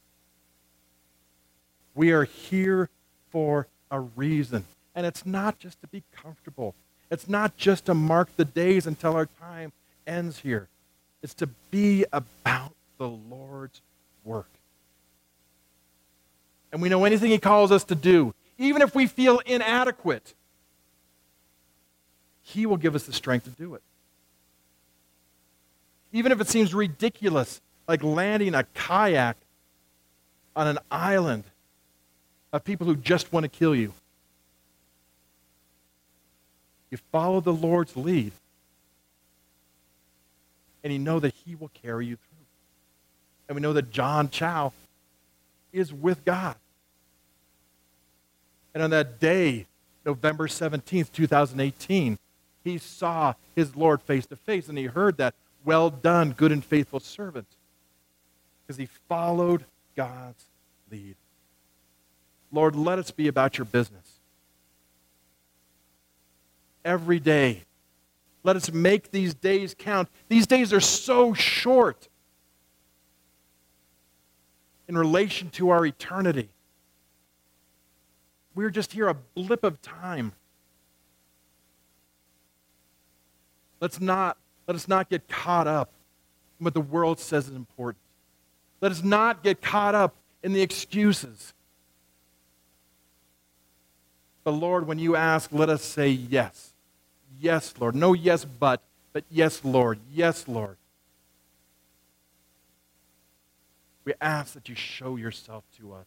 We 1.94 2.12
are 2.12 2.24
here 2.24 2.88
for 3.30 3.66
a 3.90 4.00
reason. 4.00 4.64
And 4.94 5.06
it's 5.06 5.26
not 5.26 5.58
just 5.58 5.80
to 5.82 5.86
be 5.86 6.02
comfortable. 6.14 6.74
It's 7.10 7.28
not 7.28 7.56
just 7.56 7.86
to 7.86 7.94
mark 7.94 8.34
the 8.36 8.44
days 8.44 8.86
until 8.86 9.14
our 9.14 9.26
time 9.26 9.72
ends 10.06 10.38
here. 10.38 10.68
It's 11.22 11.34
to 11.34 11.48
be 11.70 12.04
about 12.12 12.72
the 12.98 13.08
Lord's 13.08 13.80
work. 14.24 14.48
And 16.72 16.80
we 16.80 16.88
know 16.88 17.04
anything 17.04 17.30
He 17.30 17.38
calls 17.38 17.70
us 17.70 17.84
to 17.84 17.94
do, 17.94 18.34
even 18.58 18.82
if 18.82 18.94
we 18.94 19.06
feel 19.06 19.40
inadequate, 19.40 20.34
He 22.42 22.66
will 22.66 22.76
give 22.76 22.94
us 22.94 23.04
the 23.04 23.12
strength 23.12 23.44
to 23.44 23.50
do 23.50 23.74
it. 23.74 23.82
Even 26.12 26.32
if 26.32 26.40
it 26.40 26.48
seems 26.48 26.72
ridiculous, 26.72 27.60
like 27.86 28.02
landing 28.02 28.54
a 28.54 28.64
kayak 28.74 29.36
on 30.54 30.66
an 30.66 30.78
island 30.90 31.44
of 32.52 32.64
people 32.64 32.86
who 32.86 32.96
just 32.96 33.32
want 33.32 33.44
to 33.44 33.48
kill 33.48 33.74
you. 33.74 33.92
You 36.90 36.98
follow 37.12 37.40
the 37.40 37.52
Lord's 37.52 37.96
lead, 37.96 38.32
and 40.82 40.92
you 40.92 40.98
know 40.98 41.20
that 41.20 41.34
He 41.44 41.54
will 41.54 41.70
carry 41.82 42.06
you 42.06 42.16
through. 42.16 42.46
And 43.48 43.56
we 43.56 43.60
know 43.60 43.74
that 43.74 43.90
John 43.90 44.30
Chau 44.30 44.72
is 45.72 45.92
with 45.92 46.24
God. 46.24 46.56
And 48.76 48.82
on 48.82 48.90
that 48.90 49.18
day, 49.18 49.64
November 50.04 50.46
17th, 50.46 51.10
2018, 51.10 52.18
he 52.62 52.76
saw 52.76 53.32
his 53.54 53.74
Lord 53.74 54.02
face 54.02 54.26
to 54.26 54.36
face, 54.36 54.68
and 54.68 54.76
he 54.76 54.84
heard 54.84 55.16
that, 55.16 55.34
Well 55.64 55.88
done, 55.88 56.32
good 56.32 56.52
and 56.52 56.62
faithful 56.62 57.00
servant, 57.00 57.46
because 58.60 58.76
he 58.76 58.84
followed 59.08 59.64
God's 59.96 60.44
lead. 60.92 61.16
Lord, 62.52 62.76
let 62.76 62.98
us 62.98 63.10
be 63.10 63.28
about 63.28 63.56
your 63.56 63.64
business. 63.64 64.20
Every 66.84 67.18
day. 67.18 67.62
Let 68.42 68.56
us 68.56 68.70
make 68.70 69.10
these 69.10 69.32
days 69.32 69.74
count. 69.78 70.10
These 70.28 70.46
days 70.46 70.74
are 70.74 70.80
so 70.80 71.32
short 71.32 72.08
in 74.86 74.98
relation 74.98 75.48
to 75.52 75.70
our 75.70 75.86
eternity. 75.86 76.50
We're 78.56 78.70
just 78.70 78.94
here 78.94 79.06
a 79.06 79.14
blip 79.14 79.64
of 79.64 79.82
time. 79.82 80.32
Let's 83.80 84.00
not, 84.00 84.38
let 84.66 84.74
us 84.74 84.88
not 84.88 85.10
get 85.10 85.28
caught 85.28 85.68
up 85.68 85.92
in 86.58 86.64
what 86.64 86.72
the 86.72 86.80
world 86.80 87.20
says 87.20 87.48
is 87.48 87.54
important. 87.54 88.02
Let 88.80 88.92
us 88.92 89.04
not 89.04 89.42
get 89.44 89.60
caught 89.60 89.94
up 89.94 90.16
in 90.42 90.54
the 90.54 90.62
excuses. 90.62 91.52
But 94.42 94.52
Lord, 94.52 94.86
when 94.86 94.98
you 94.98 95.16
ask, 95.16 95.50
let 95.52 95.68
us 95.68 95.84
say 95.84 96.08
yes. 96.08 96.72
Yes, 97.38 97.74
Lord. 97.78 97.94
No 97.94 98.14
yes, 98.14 98.46
but, 98.46 98.80
but 99.12 99.24
yes, 99.28 99.62
Lord. 99.64 99.98
Yes, 100.10 100.48
Lord. 100.48 100.78
We 104.06 104.14
ask 104.18 104.54
that 104.54 104.70
you 104.70 104.74
show 104.74 105.16
yourself 105.16 105.64
to 105.78 105.92
us 105.92 106.06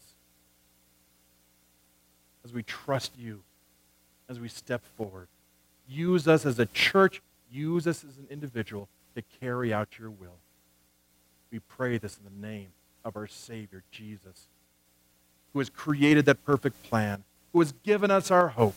as 2.43 2.53
we 2.53 2.63
trust 2.63 3.11
you, 3.17 3.41
as 4.27 4.39
we 4.39 4.47
step 4.47 4.81
forward. 4.97 5.27
Use 5.87 6.27
us 6.27 6.45
as 6.45 6.59
a 6.59 6.65
church, 6.67 7.21
use 7.51 7.87
us 7.87 8.03
as 8.03 8.17
an 8.17 8.27
individual 8.29 8.87
to 9.15 9.23
carry 9.39 9.73
out 9.73 9.97
your 9.97 10.09
will. 10.09 10.37
We 11.51 11.59
pray 11.59 11.97
this 11.97 12.17
in 12.17 12.23
the 12.23 12.47
name 12.47 12.67
of 13.03 13.15
our 13.15 13.27
Savior, 13.27 13.83
Jesus, 13.91 14.47
who 15.53 15.59
has 15.59 15.69
created 15.69 16.25
that 16.25 16.45
perfect 16.45 16.83
plan, 16.83 17.23
who 17.53 17.59
has 17.59 17.73
given 17.83 18.11
us 18.11 18.29
our 18.29 18.49
hope. 18.49 18.75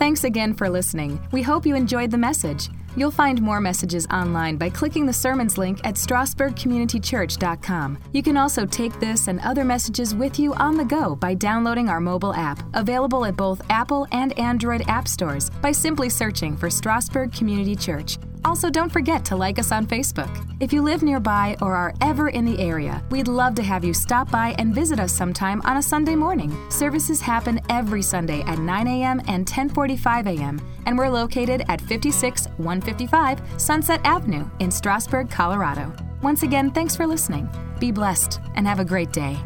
Thanks 0.00 0.24
again 0.24 0.54
for 0.54 0.68
listening. 0.70 1.20
We 1.30 1.42
hope 1.42 1.66
you 1.66 1.76
enjoyed 1.76 2.10
the 2.10 2.16
message. 2.16 2.70
You'll 2.96 3.10
find 3.10 3.42
more 3.42 3.60
messages 3.60 4.06
online 4.06 4.56
by 4.56 4.70
clicking 4.70 5.04
the 5.04 5.12
sermons 5.12 5.58
link 5.58 5.78
at 5.84 5.96
strasburgcommunitychurch.com. 5.96 7.98
You 8.14 8.22
can 8.22 8.38
also 8.38 8.64
take 8.64 8.98
this 8.98 9.28
and 9.28 9.40
other 9.40 9.62
messages 9.62 10.14
with 10.14 10.38
you 10.38 10.54
on 10.54 10.78
the 10.78 10.86
go 10.86 11.16
by 11.16 11.34
downloading 11.34 11.90
our 11.90 12.00
mobile 12.00 12.32
app, 12.32 12.62
available 12.72 13.26
at 13.26 13.36
both 13.36 13.60
Apple 13.68 14.06
and 14.10 14.32
Android 14.38 14.88
app 14.88 15.06
stores 15.06 15.50
by 15.60 15.70
simply 15.70 16.08
searching 16.08 16.56
for 16.56 16.70
Strasburg 16.70 17.30
Community 17.34 17.76
Church. 17.76 18.16
Also, 18.44 18.70
don't 18.70 18.90
forget 18.90 19.24
to 19.26 19.36
like 19.36 19.58
us 19.58 19.72
on 19.72 19.86
Facebook. 19.86 20.30
If 20.60 20.72
you 20.72 20.82
live 20.82 21.02
nearby 21.02 21.56
or 21.60 21.74
are 21.74 21.94
ever 22.00 22.28
in 22.28 22.44
the 22.44 22.58
area, 22.58 23.02
we'd 23.10 23.28
love 23.28 23.54
to 23.56 23.62
have 23.62 23.84
you 23.84 23.92
stop 23.92 24.30
by 24.30 24.54
and 24.58 24.74
visit 24.74 24.98
us 24.98 25.12
sometime 25.12 25.60
on 25.62 25.76
a 25.76 25.82
Sunday 25.82 26.14
morning. 26.14 26.56
Services 26.70 27.20
happen 27.20 27.60
every 27.68 28.02
Sunday 28.02 28.42
at 28.42 28.58
9 28.58 28.86
a.m. 28.86 29.20
and 29.28 29.46
10:45 29.46 30.26
a.m., 30.26 30.60
and 30.86 30.96
we're 30.96 31.08
located 31.08 31.64
at 31.68 31.80
56155 31.82 33.40
Sunset 33.56 34.00
Avenue 34.04 34.48
in 34.58 34.70
Strasburg, 34.70 35.30
Colorado. 35.30 35.92
Once 36.22 36.42
again, 36.42 36.70
thanks 36.70 36.96
for 36.96 37.06
listening. 37.06 37.48
Be 37.78 37.90
blessed 37.90 38.40
and 38.54 38.66
have 38.66 38.80
a 38.80 38.84
great 38.84 39.12
day. 39.12 39.38